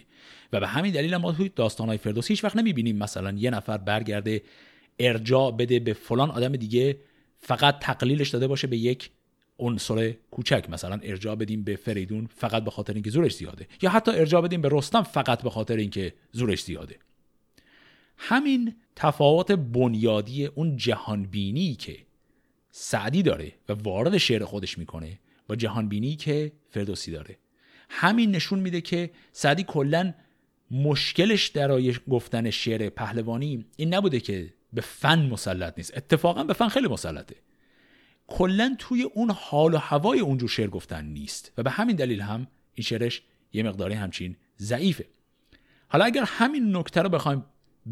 و 0.53 0.61
به 0.61 0.67
همین 0.67 0.93
دلیل 0.93 1.17
ما 1.17 1.33
توی 1.33 1.49
داستانهای 1.49 1.99
فردوسی 1.99 2.33
هیچ 2.33 2.45
وقت 2.45 2.57
نمی‌بینیم 2.57 2.97
مثلا 2.97 3.33
یه 3.33 3.51
نفر 3.51 3.77
برگرده 3.79 4.43
ارجاع 4.99 5.51
بده 5.51 5.81
به 5.81 5.93
فلان 5.93 6.31
آدم 6.31 6.53
دیگه 6.53 6.99
فقط 7.39 7.79
تقلیلش 7.81 8.29
داده 8.29 8.47
باشه 8.47 8.67
به 8.67 8.77
یک 8.77 9.11
عنصر 9.59 10.15
کوچک 10.31 10.67
مثلا 10.71 11.01
ارجاع 11.03 11.35
بدیم 11.35 11.63
به 11.63 11.77
فریدون 11.77 12.29
فقط 12.37 12.65
به 12.65 12.71
خاطر 12.71 12.93
اینکه 12.95 13.11
زورش 13.11 13.37
زیاده. 13.37 13.67
یا 13.83 13.91
حتی 13.91 14.11
ارجاع 14.11 14.41
بدیم 14.41 14.61
به 14.61 14.69
رستم 14.73 15.03
فقط 15.03 15.43
به 15.43 15.51
خاطر 15.51 15.77
اینکه 15.77 16.15
زورش 16.33 16.65
زیاده. 16.65 16.99
همین 18.17 18.75
تفاوت 18.97 19.53
بنیادی 19.53 20.47
اون 20.47 20.77
جهانبینی 20.77 21.75
که 21.75 21.97
سعدی 22.71 23.23
داره 23.23 23.53
و 23.69 23.73
وارد 23.73 24.17
شعر 24.17 24.45
خودش 24.45 24.79
می‌کنه 24.79 25.19
با 25.49 25.57
جهانبینی 25.57 26.17
که 26.17 26.53
فردوسی 26.71 27.11
داره. 27.11 27.39
همین 27.89 28.31
نشون 28.31 28.59
میده 28.59 28.81
که 28.81 29.11
سعدی 29.33 29.65
کلا 29.65 30.15
مشکلش 30.71 31.47
در 31.47 31.81
گفتن 32.11 32.51
شعر 32.51 32.89
پهلوانی 32.89 33.65
این 33.77 33.95
نبوده 33.95 34.21
که 34.21 34.53
به 34.73 34.81
فن 34.81 35.27
مسلط 35.27 35.75
نیست. 35.77 35.97
اتفاقا 35.97 36.45
به 36.45 36.53
فن 36.53 36.69
خیلی 36.69 36.89
مسلطه. 36.89 37.37
کلا 38.27 38.77
توی 38.79 39.03
اون 39.03 39.31
حال 39.31 39.75
و 39.75 39.79
هوای 39.79 40.21
اونجور 40.21 40.49
شعر 40.49 40.69
گفتن 40.69 41.05
نیست. 41.05 41.53
و 41.59 41.63
به 41.63 41.71
همین 41.71 41.97
دلیل 41.97 42.21
هم 42.21 42.47
این 42.75 42.85
شعرش 42.85 43.23
یه 43.53 43.63
مقداری 43.63 43.95
همچین 43.95 44.37
ضعیفه. 44.59 45.07
حالا 45.89 46.05
اگر 46.05 46.25
همین 46.27 46.77
نکته 46.77 47.03
رو 47.03 47.09
بخوایم 47.09 47.45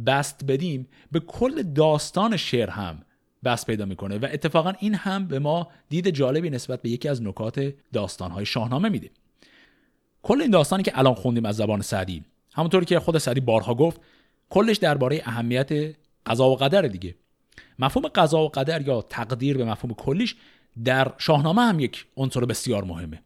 بست 0.06 0.44
بدیم 0.44 0.88
به 1.12 1.20
کل 1.20 1.62
داستان 1.62 2.36
شعر 2.36 2.70
هم 2.70 3.02
بست 3.44 3.66
پیدا 3.66 3.84
می‌کنه 3.84 4.18
و 4.18 4.28
اتفاقا 4.32 4.72
این 4.78 4.94
هم 4.94 5.26
به 5.26 5.38
ما 5.38 5.68
دید 5.88 6.10
جالبی 6.10 6.50
نسبت 6.50 6.82
به 6.82 6.90
یکی 6.90 7.08
از 7.08 7.22
نکات 7.22 7.74
داستانهای 7.92 8.46
شاهنامه 8.46 8.88
میده. 8.88 9.10
کل 10.22 10.40
این 10.40 10.50
داستانی 10.50 10.82
که 10.82 10.98
الان 10.98 11.14
خوندیم 11.14 11.44
از 11.44 11.56
زبان 11.56 11.80
سعدی 11.80 12.24
همونطوری 12.54 12.84
که 12.84 13.00
خود 13.00 13.18
سعدی 13.18 13.40
بارها 13.40 13.74
گفت 13.74 14.00
کلش 14.50 14.76
درباره 14.76 15.22
اهمیت 15.24 15.96
قضا 16.26 16.50
و 16.50 16.56
قدر 16.56 16.82
دیگه. 16.82 17.14
مفهوم 17.78 18.08
قضا 18.08 18.42
و 18.42 18.48
قدر 18.48 18.82
یا 18.82 19.02
تقدیر 19.02 19.56
به 19.56 19.64
مفهوم 19.64 19.94
کلیش 19.94 20.36
در 20.84 21.12
شاهنامه 21.18 21.62
هم 21.62 21.80
یک 21.80 22.06
عنصر 22.16 22.44
بسیار 22.44 22.84
مهمه. 22.84 23.22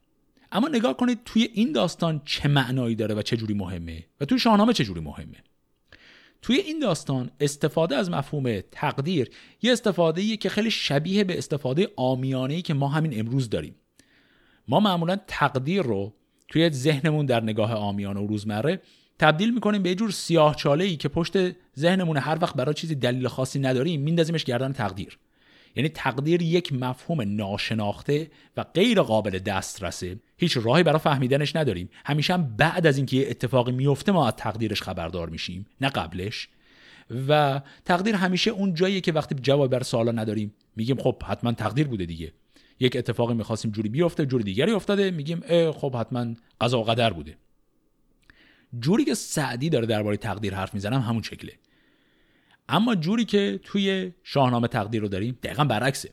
اما 0.53 0.69
نگاه 0.69 0.97
کنید 0.97 1.21
توی 1.25 1.49
این 1.55 1.73
داستان 1.73 2.23
چه 2.25 2.49
معنایی 2.49 2.95
داره 2.95 3.15
و 3.15 3.23
چه 3.23 3.37
جوری 3.37 3.55
مهمه 3.55 4.07
و 4.21 4.25
توی 4.25 4.39
شاهنامه 4.39 4.73
چه 4.73 4.85
جوری 4.85 5.01
مهمه. 5.01 5.37
توی 6.43 6.57
این 6.57 6.79
داستان 6.79 7.31
استفاده 7.41 7.97
از 7.97 8.11
مفهوم 8.11 8.61
تقدیر 8.73 9.31
یه 9.63 9.73
استفاده 9.73 10.37
که 10.37 10.49
خیلی 10.49 10.71
شبیه 10.71 11.25
به 11.25 11.39
استفاده 11.39 11.89
آمیانه 11.97 12.63
که 12.63 12.75
ما 12.75 12.89
همین 12.89 13.21
امروز 13.21 13.51
داریم. 13.51 13.75
ما 14.69 14.81
معمولا 14.81 15.17
تقدیر 15.27 15.83
رو 15.83 16.15
توی 16.49 16.71
ذهنمون 16.71 17.27
در 17.27 17.43
نگاه 17.43 17.75
آمیانه 17.75 18.21
و 18.21 18.27
روزمره 18.27 18.83
تبدیل 19.19 19.55
می‌کنیم 19.55 19.83
به 19.83 19.89
یه 19.89 19.95
جور 19.95 20.11
سیاه 20.11 20.55
چاله 20.55 20.85
ای 20.85 20.97
که 20.97 21.09
پشت 21.09 21.37
ذهنمون 21.79 22.17
هر 22.17 22.39
وقت 22.43 22.57
برای 22.57 22.75
چیزی 22.75 22.95
دلیل 22.95 23.29
خاصی 23.29 23.59
نداریم 23.59 24.01
میندازیمش 24.01 24.45
گردن 24.45 24.73
تقدیر. 24.73 25.19
یعنی 25.77 25.89
تقدیر 25.89 26.43
یک 26.43 26.73
مفهوم 26.73 27.21
ناشناخته 27.37 28.31
و 28.57 28.65
غیر 28.75 29.03
قابل 29.03 29.39
دسترسه. 29.39 30.17
هیچ 30.37 30.59
راهی 30.63 30.83
برای 30.83 30.99
فهمیدنش 30.99 31.57
نداریم. 31.57 31.91
همیشه 32.05 32.35
هم 32.35 32.57
بعد 32.57 32.87
از 32.87 32.97
اینکه 32.97 33.17
یه 33.17 33.27
اتفاقی 33.31 33.73
میفته 33.73 34.13
ما 34.13 34.27
از 34.27 34.35
تقدیرش 34.37 34.83
خبردار 34.83 35.29
میشیم. 35.29 35.67
نه 35.81 35.89
قبلش. 35.89 36.49
و 37.29 37.61
تقدیر 37.85 38.15
همیشه 38.15 38.51
اون 38.51 38.75
جاییه 38.75 39.01
که 39.01 39.13
وقتی 39.13 39.35
جواب 39.35 39.71
بر 39.71 39.83
سوالا 39.83 40.13
نداریم 40.13 40.55
میگیم 40.77 40.97
خب 40.97 41.23
حتما 41.23 41.53
تقدیر 41.53 41.89
بوده 41.89 42.07
دیگه. 42.07 42.33
یک 42.81 42.97
اتفاقی 42.97 43.35
می‌خواستیم 43.35 43.71
جوری 43.71 43.89
بیفته 43.89 44.27
جوری 44.27 44.45
دیگری 44.45 44.73
افتاده 44.73 45.11
میگیم 45.11 45.41
خب 45.73 45.97
حتما 45.97 46.27
قضا 46.61 46.81
و 46.81 46.85
قدر 46.85 47.13
بوده. 47.13 47.37
جوری 48.81 49.05
که 49.05 49.15
سعدی 49.15 49.71
داره 49.71 49.87
درباره 49.87 50.17
تقدیر 50.17 50.55
حرف 50.55 50.75
می‌زنم 50.75 51.01
همون 51.01 51.23
شکله. 51.23 51.53
اما 52.69 52.95
جوری 52.95 53.25
که 53.25 53.61
توی 53.63 54.13
شاهنامه 54.23 54.69
تقدیر 54.69 55.03
رو 55.03 55.09
داریم 55.09 55.39
دقیقا 55.43 55.65
برعکسه. 55.65 56.11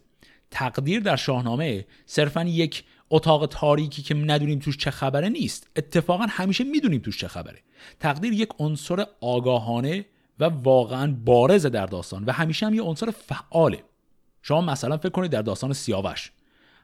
تقدیر 0.52 0.99
در 0.99 1.15
شاهنامه 1.15 1.86
صرفا 2.06 2.43
یک 2.43 2.84
اتاق 3.10 3.45
تاریکی 3.45 4.02
که 4.02 4.13
ندونیم 4.13 4.60
توش 4.60 4.78
چه 4.78 4.91
خبره 4.91 5.30
نیست. 5.30 5.69
اتفاقا 5.76 6.26
همیشه 6.30 6.63
می‌دونیم 6.63 7.02
توش 7.02 7.17
چه 7.17 7.28
خبره. 7.28 7.60
تقدیر 7.99 8.34
یک 8.34 8.49
عنصر 8.60 9.06
آگاهانه 9.21 10.06
و 10.39 10.43
واقعا 10.43 11.15
بارز 11.26 11.65
در 11.65 11.86
داستان 11.86 12.23
و 12.23 12.32
همیشه 12.32 12.65
هم 12.65 12.73
یه 12.73 12.82
عنصر 12.82 13.12
فعاله. 13.12 13.84
شما 14.41 14.62
مثلا 14.62 14.97
فکر 14.97 15.10
کنید 15.10 15.32
در 15.32 15.41
داستان 15.41 15.73
سیاوش. 15.73 16.32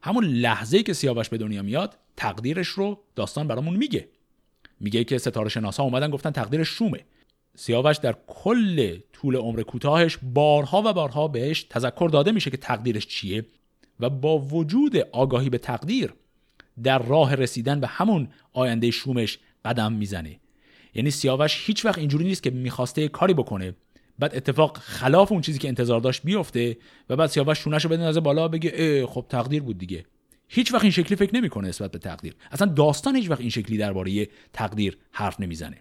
همون 0.04 0.26
لحظه 0.26 0.84
که 0.84 0.94
سیاوش 0.94 1.30
به 1.30 1.38
دنیا 1.38 1.62
میاد 1.62 1.98
تقدیرش 2.18 2.68
رو 2.68 3.00
داستان 3.16 3.48
برامون 3.48 3.76
میگه. 3.76 4.10
میگه 4.80 5.04
که 5.04 5.18
ستاره 5.18 5.50
شناسا 5.50 5.84
اومدن 5.84 6.10
گفتن 6.10 6.32
تقدیر 6.32 6.64
شومه. 6.64 7.00
سیاوش 7.56 7.98
در 7.98 8.16
کل 8.28 8.98
طول 9.14 9.36
عمر 9.36 9.62
کوتاهش 9.62 10.18
بارها 10.34 10.84
و 10.86 10.94
بارها 10.94 11.28
بهش 11.28 11.64
تذکر 11.64 12.10
داده 12.14 12.32
میشه 12.32 12.50
که 12.50 12.58
تقدیرش 12.58 13.08
چیه 13.08 13.46
و 14.00 14.10
با 14.10 14.40
وجود 14.40 14.98
آگاهی 14.98 15.50
به 15.50 15.58
تقدیر 15.58 16.14
در 16.84 17.00
راه 17.00 17.36
رسیدن 17.36 17.80
به 17.80 17.88
همون 17.88 18.28
آینده 18.54 18.92
شومش 18.92 19.40
قدم 19.66 19.94
می‌زنه. 19.94 20.40
یعنی 20.96 21.12
سیاوش 21.12 21.64
هیچ 21.66 21.86
وقت 21.86 21.98
اینجوری 21.98 22.26
نیست 22.26 22.44
که 22.44 22.50
می‌خواسته 22.50 23.08
کاری 23.08 23.34
بکنه. 23.34 23.76
بعد 24.20 24.36
اتفاق 24.36 24.78
خلاف 24.78 25.32
اون 25.32 25.42
چیزی 25.42 25.60
که 25.60 25.68
انتظار 25.68 26.00
داشت 26.00 26.22
بیفته 26.24 26.78
و 27.10 27.16
بعد 27.16 27.30
سیاوش 27.30 27.60
شونش 27.60 27.86
رو 27.86 28.22
بالا 28.22 28.48
بگه 28.48 29.06
خب 29.08 29.26
تقدیر 29.30 29.64
بود 29.64 29.78
دیگه. 29.78 30.06
هیچ 30.50 30.74
وقت 30.74 30.84
این 30.84 30.92
شکلی 30.92 31.16
فکر 31.16 31.36
نمی‌کنه 31.36 31.68
نسبت 31.68 31.92
به 31.92 32.00
تقدیر. 32.00 32.36
اصلا 32.52 32.68
داستان 32.68 33.16
هیچ 33.16 33.30
وقت 33.30 33.40
این 33.40 33.50
شکلی 33.50 33.78
درباره 33.78 34.28
تقدیر 34.54 34.98
حرف 35.12 35.40
نمی‌زنه. 35.40 35.78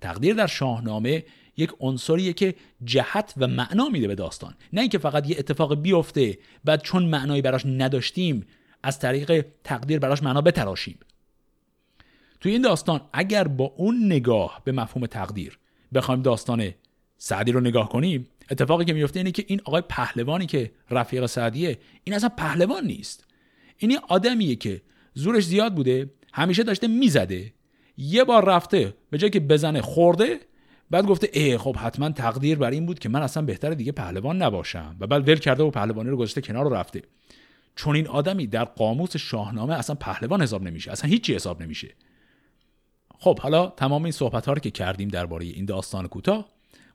تقدیر 0.00 0.34
در 0.34 0.46
شاهنامه 0.46 1.24
یک 1.56 1.70
عنصریه 1.80 2.32
که 2.32 2.54
جهت 2.84 3.34
و 3.36 3.46
معنا 3.46 3.88
میده 3.88 4.08
به 4.08 4.14
داستان. 4.14 4.54
نه 4.72 4.80
اینکه 4.80 4.98
فقط 4.98 5.30
یه 5.30 5.36
اتفاق 5.38 5.74
بیفته 5.74 6.38
بعد 6.64 6.82
چون 6.82 7.04
معنایی 7.04 7.42
براش 7.42 7.66
نداشتیم 7.66 8.46
از 8.82 8.98
طریق 8.98 9.46
تقدیر 9.64 9.98
براش 9.98 10.22
معنا 10.22 10.40
بتراشیم. 10.40 10.98
توی 12.40 12.52
این 12.52 12.62
داستان 12.62 13.00
اگر 13.12 13.48
با 13.48 13.64
اون 13.76 14.06
نگاه 14.06 14.62
به 14.64 14.72
مفهوم 14.72 15.06
تقدیر 15.06 15.58
بخوایم 15.94 16.22
داستان 16.22 16.74
سعدی 17.18 17.52
رو 17.52 17.60
نگاه 17.60 17.88
کنیم 17.88 18.26
اتفاقی 18.50 18.84
که 18.84 18.92
میفته 18.92 19.20
اینه 19.20 19.32
که 19.32 19.44
این 19.48 19.60
آقای 19.64 19.82
پهلوانی 19.88 20.46
که 20.46 20.70
رفیق 20.90 21.26
سعدیه 21.26 21.78
این 22.04 22.16
اصلا 22.16 22.28
پهلوان 22.28 22.86
نیست. 22.86 23.26
این 23.88 23.98
آدمیه 24.08 24.56
که 24.56 24.82
زورش 25.14 25.44
زیاد 25.44 25.74
بوده 25.74 26.10
همیشه 26.32 26.62
داشته 26.62 26.88
می‌زده. 26.88 27.52
یه 27.96 28.24
بار 28.24 28.44
رفته 28.44 28.94
به 29.10 29.18
جای 29.18 29.30
که 29.30 29.40
بزنه 29.40 29.80
خورده 29.80 30.40
بعد 30.90 31.06
گفته 31.06 31.28
ای 31.32 31.58
خب 31.58 31.76
حتما 31.76 32.10
تقدیر 32.10 32.58
بر 32.58 32.70
این 32.70 32.86
بود 32.86 32.98
که 32.98 33.08
من 33.08 33.22
اصلا 33.22 33.42
بهتر 33.42 33.70
دیگه 33.70 33.92
پهلوان 33.92 34.42
نباشم. 34.42 34.96
و 35.00 35.06
بعد 35.06 35.28
ول 35.28 35.36
کرده 35.36 35.62
و 35.62 35.70
پهلوانی 35.70 36.10
رو 36.10 36.16
گذاشته 36.16 36.40
کنار 36.40 36.64
رو 36.64 36.74
رفته. 36.74 37.02
چون 37.76 37.96
این 37.96 38.06
آدمی 38.06 38.46
در 38.46 38.64
قاموس 38.64 39.16
شاهنامه 39.16 39.74
اصلا 39.74 39.96
پهلوان 39.96 40.42
حساب 40.42 40.62
نمیشه 40.62 40.92
اصلا 40.92 41.10
هیچی 41.10 41.34
حساب 41.34 41.62
نمیشه. 41.62 41.94
خب 43.18 43.38
حالا 43.38 43.66
تمام 43.66 44.02
این 44.02 44.12
صحبت 44.12 44.46
ها 44.46 44.52
رو 44.52 44.58
که 44.58 44.70
کردیم 44.70 45.08
درباره 45.08 45.44
این 45.44 45.64
داستان 45.64 46.08
کوتاه 46.08 46.48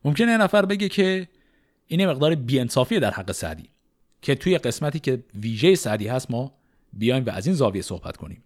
ممکنه 0.06 0.32
یه 0.32 0.38
نفر 0.38 0.65
بگه 0.65 0.89
که 0.89 1.28
این 1.88 2.08
مقدار 2.08 2.36
بیانصافیه 2.36 3.00
در 3.00 3.12
حق 3.12 3.32
سعدی 3.32 3.69
که 4.21 4.36
توی 4.36 4.58
قسمتی 4.58 5.00
که 5.00 5.24
ویژه 5.36 5.76
سعدی 5.76 6.08
هست 6.08 6.32
ما 6.32 6.54
بیایم 6.95 7.25
و 7.25 7.29
از 7.29 7.45
این 7.45 7.55
زاویه 7.55 7.81
صحبت 7.81 8.17
کنیم. 8.17 8.43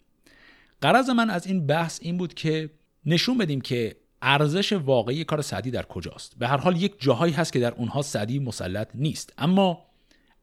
قرض 0.82 1.10
من 1.10 1.30
از 1.30 1.48
این 1.48 1.68
بحث 1.68 2.00
این 2.02 2.18
بود 2.18 2.34
که 2.34 2.70
نشون 3.06 3.38
بدیم 3.38 3.62
که 3.62 3.96
ارزش 4.22 4.74
واقعی 4.74 5.24
کار 5.24 5.42
سعدی 5.42 5.72
در 5.72 5.84
کجاست. 5.84 6.36
به 6.40 6.48
هر 6.48 6.58
حال 6.58 6.82
یک 6.82 6.96
جاهایی 7.00 7.34
هست 7.34 7.54
که 7.54 7.60
در 7.60 7.74
اونها 7.74 8.02
سعدی 8.02 8.40
مسلط 8.40 8.90
نیست. 8.94 9.34
اما 9.38 9.86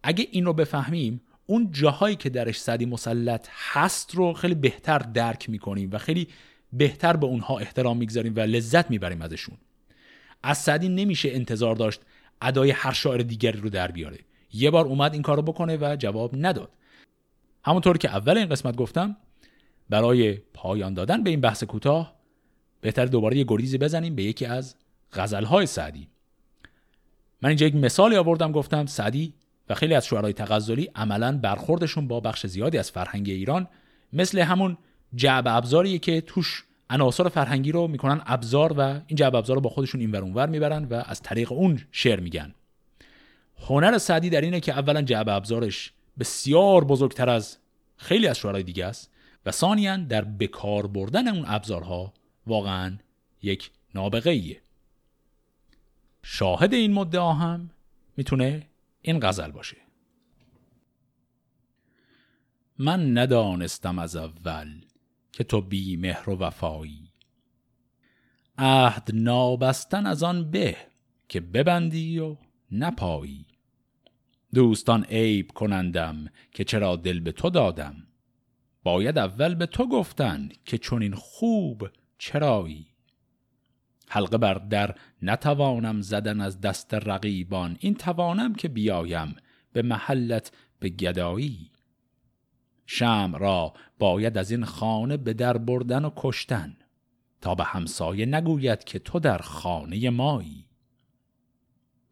اگه 0.02 0.28
این 0.30 0.44
رو 0.44 0.52
بفهمیم 0.52 1.20
اون 1.46 1.70
جاهایی 1.72 2.16
که 2.16 2.30
درش 2.30 2.60
سعدی 2.60 2.86
مسلط 2.86 3.48
هست 3.72 4.14
رو 4.14 4.32
خیلی 4.32 4.54
بهتر 4.54 4.98
درک 4.98 5.50
می‌کنیم 5.50 5.90
و 5.92 5.98
خیلی 5.98 6.28
بهتر 6.72 7.16
به 7.16 7.26
اونها 7.26 7.58
احترام 7.58 7.96
می‌گذاریم 7.96 8.36
و 8.36 8.40
لذت 8.40 8.90
می‌بریم 8.90 9.22
ازشون. 9.22 9.56
از 10.42 10.58
سعدی 10.58 10.88
نمیشه 10.88 11.28
انتظار 11.32 11.76
داشت 11.76 12.00
ادای 12.42 12.70
هر 12.70 12.92
شاعر 12.92 13.20
دیگری 13.20 13.60
رو 13.60 13.70
در 13.70 13.90
بیاره. 13.90 14.18
یه 14.52 14.70
بار 14.70 14.84
اومد 14.84 15.12
این 15.12 15.22
کارو 15.22 15.42
بکنه 15.42 15.76
و 15.76 15.96
جواب 15.98 16.30
نداد. 16.34 16.70
همونطور 17.66 17.98
که 17.98 18.10
اول 18.10 18.38
این 18.38 18.48
قسمت 18.48 18.76
گفتم 18.76 19.16
برای 19.90 20.32
پایان 20.54 20.94
دادن 20.94 21.22
به 21.22 21.30
این 21.30 21.40
بحث 21.40 21.64
کوتاه 21.64 22.16
بهتر 22.80 23.06
دوباره 23.06 23.36
یه 23.36 23.44
گریزی 23.48 23.78
بزنیم 23.78 24.14
به 24.14 24.22
یکی 24.22 24.46
از 24.46 24.74
غزلهای 25.12 25.66
سعدی. 25.66 26.08
من 27.42 27.48
اینجا 27.48 27.66
یک 27.66 27.74
مثالی 27.74 28.16
آوردم 28.16 28.52
گفتم 28.52 28.86
سعدی 28.86 29.34
و 29.68 29.74
خیلی 29.74 29.94
از 29.94 30.06
شعرهای 30.06 30.32
تغزلی 30.32 30.90
عملا 30.94 31.38
برخوردشون 31.38 32.08
با 32.08 32.20
بخش 32.20 32.46
زیادی 32.46 32.78
از 32.78 32.90
فرهنگ 32.90 33.28
ایران 33.28 33.68
مثل 34.12 34.38
همون 34.38 34.78
جعب 35.14 35.44
ابزاریه 35.48 35.98
که 35.98 36.20
توش 36.20 36.64
عناصر 36.90 37.28
فرهنگی 37.28 37.72
رو 37.72 37.88
می‌کنن 37.88 38.22
ابزار 38.26 38.72
و 38.72 38.80
این 38.80 39.16
جعب 39.16 39.34
ابزار 39.34 39.56
رو 39.56 39.60
با 39.60 39.70
خودشون 39.70 40.00
این 40.00 40.16
اونور 40.16 40.48
می‌برن 40.48 40.84
و 40.84 41.02
از 41.06 41.22
طریق 41.22 41.52
اون 41.52 41.80
شعر 41.92 42.20
میگن. 42.20 42.54
هنر 43.68 43.98
سعدی 43.98 44.30
در 44.30 44.40
اینه 44.40 44.60
که 44.60 44.72
اولا 44.72 45.02
جعب 45.02 45.28
ابزارش 45.28 45.92
بسیار 46.18 46.84
بزرگتر 46.84 47.28
از 47.28 47.58
خیلی 47.96 48.26
از 48.26 48.38
شعرهای 48.38 48.62
دیگه 48.62 48.86
است 48.86 49.12
و 49.46 49.50
ثانیا 49.50 49.96
در 49.96 50.24
بکار 50.24 50.86
بردن 50.86 51.28
اون 51.28 51.44
ابزارها 51.46 52.12
واقعا 52.46 52.98
یک 53.42 53.70
نابغه 53.94 54.30
ایه. 54.30 54.62
شاهد 56.22 56.74
این 56.74 56.92
مدعا 56.92 57.32
هم 57.32 57.70
می‌تونه 58.16 58.66
این 59.02 59.20
غزل 59.22 59.50
باشه. 59.50 59.76
من 62.78 63.18
ندانستم 63.18 63.98
از 63.98 64.16
اول 64.16 64.80
که 65.32 65.44
تو 65.44 65.60
بی 65.60 65.96
مهر 65.96 66.30
و 66.30 66.36
وفایی. 66.36 67.12
عهد 68.58 69.10
نابستن 69.14 70.06
از 70.06 70.22
آن 70.22 70.50
به 70.50 70.76
که 71.28 71.40
ببندی 71.40 72.18
و 72.18 72.36
نپایی. 72.72 73.46
دوستان 74.56 75.04
عیب 75.04 75.50
کنندم 75.52 76.26
که 76.52 76.64
چرا 76.64 76.96
دل 76.96 77.20
به 77.20 77.32
تو 77.32 77.50
دادم. 77.50 77.94
باید 78.82 79.18
اول 79.18 79.54
به 79.54 79.66
تو 79.66 79.88
گفتن 79.88 80.48
که 80.64 80.78
چون 80.78 81.02
این 81.02 81.14
خوب 81.14 81.88
چرایی. 82.18 82.86
حلقه 84.08 84.38
بر 84.38 84.54
در 84.54 84.94
نتوانم 85.22 86.00
زدن 86.00 86.40
از 86.40 86.60
دست 86.60 86.94
رقیبان 86.94 87.76
این 87.80 87.94
توانم 87.94 88.54
که 88.54 88.68
بیایم 88.68 89.36
به 89.72 89.82
محلت 89.82 90.52
به 90.78 90.88
گدایی. 90.88 91.70
شم 92.86 93.36
را 93.38 93.74
باید 93.98 94.38
از 94.38 94.50
این 94.50 94.64
خانه 94.64 95.16
به 95.16 95.32
در 95.32 95.58
بردن 95.58 96.04
و 96.04 96.10
کشتن 96.16 96.76
تا 97.40 97.54
به 97.54 97.64
همسایه 97.64 98.26
نگوید 98.26 98.84
که 98.84 98.98
تو 98.98 99.18
در 99.18 99.38
خانه 99.38 100.10
مایی. 100.10 100.66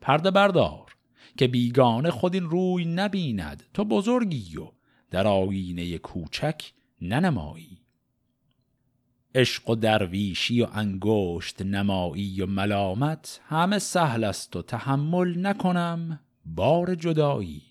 پرده 0.01 0.31
بردار. 0.31 0.94
که 1.37 1.49
بیگانه 1.49 2.11
خود 2.11 2.35
این 2.35 2.45
روی 2.45 2.85
نبیند. 2.85 3.63
تو 3.75 3.85
بزرگی 3.85 4.57
و 4.57 4.69
در 5.11 5.27
آینه 5.27 5.99
کوچک 5.99 6.73
ننمایی. 7.03 7.79
عشق 9.35 9.71
و 9.71 9.75
درویشی 9.75 10.63
و 10.63 10.69
انگشت 10.73 11.63
نمایی 11.63 12.41
و 12.41 12.47
ملامت 12.47 13.41
همه 13.45 13.79
سهل 13.79 14.25
است 14.25 14.57
و 14.57 14.63
تحمل 14.63 15.47
نکنم 15.47 16.21
بار 16.45 16.95
جدایی. 16.95 17.63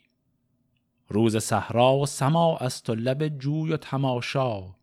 روز 1.09 1.37
صحرا 1.37 1.97
و 1.97 2.05
سما 2.05 2.57
است 2.57 2.89
و 2.89 2.95
لب 2.95 3.27
جوی 3.27 3.73
و 3.73 3.77
تماشا. 3.77 4.75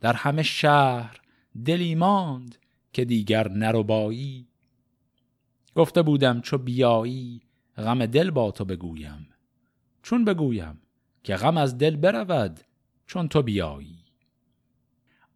در 0.00 0.12
همه 0.12 0.42
شهر 0.42 1.20
دلی 1.64 1.94
ماند 1.94 2.56
که 2.92 3.04
دیگر 3.04 3.48
نربایی. 3.48 4.48
گفته 5.74 6.02
بودم 6.02 6.40
چو 6.40 6.58
بیایی 6.58 7.42
غم 7.76 8.06
دل 8.06 8.30
با 8.30 8.50
تو 8.50 8.64
بگویم. 8.64 9.28
چون 10.02 10.24
بگویم 10.24 10.80
که 11.22 11.36
غم 11.36 11.56
از 11.56 11.78
دل 11.78 11.96
برود 11.96 12.60
چون 13.06 13.28
تو 13.28 13.42
بیایی. 13.42 13.98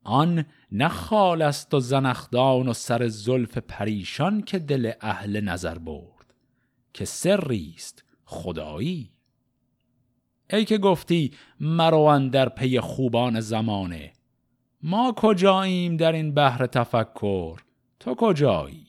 آن 0.05 0.44
نه 0.72 0.88
خال 0.88 1.42
است 1.42 1.74
و 1.74 1.81
زنخدان 1.81 2.68
و 2.68 2.72
سر 2.72 3.09
زلف 3.09 3.59
پریشان 3.59 4.42
که 4.42 4.59
دل 4.59 4.92
اهل 5.01 5.40
نظر 5.40 5.79
برد 5.79 6.35
که 6.94 7.05
سری 7.05 7.74
است 7.77 8.05
خدایی. 8.24 9.11
ای 10.51 10.64
که 10.64 10.79
گفتی 10.79 11.33
مرو 11.61 12.29
در 12.29 12.48
پی 12.48 12.81
خوبان 12.81 13.40
زمانه 13.40 14.12
ما 14.83 15.12
کجاییم 15.16 15.96
در 15.96 16.12
این 16.12 16.35
بحر 16.35 16.66
تفکر؟ 16.66 17.61
تو 18.01 18.14
کجایی؟ 18.14 18.87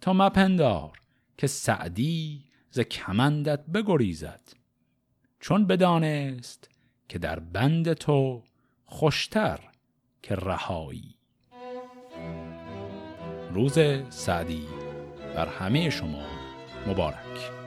تو 0.00 0.14
مپندار. 0.14 0.99
که 1.40 1.46
سعدی 1.46 2.44
ز 2.70 2.80
کمندت 2.80 3.66
بگریزد. 3.66 4.40
چون 5.40 5.66
بدانست 5.66 6.68
که 7.08 7.18
در 7.18 7.38
بند 7.38 7.92
تو 7.92 8.42
خوشتر 8.84 9.60
که 10.22 10.34
رهایی. 10.34 11.14
روز 13.54 13.78
سعدی. 14.10 14.66
بر 15.34 15.48
همه 15.48 15.90
شما 15.90 16.26
مبارک. 16.86 17.59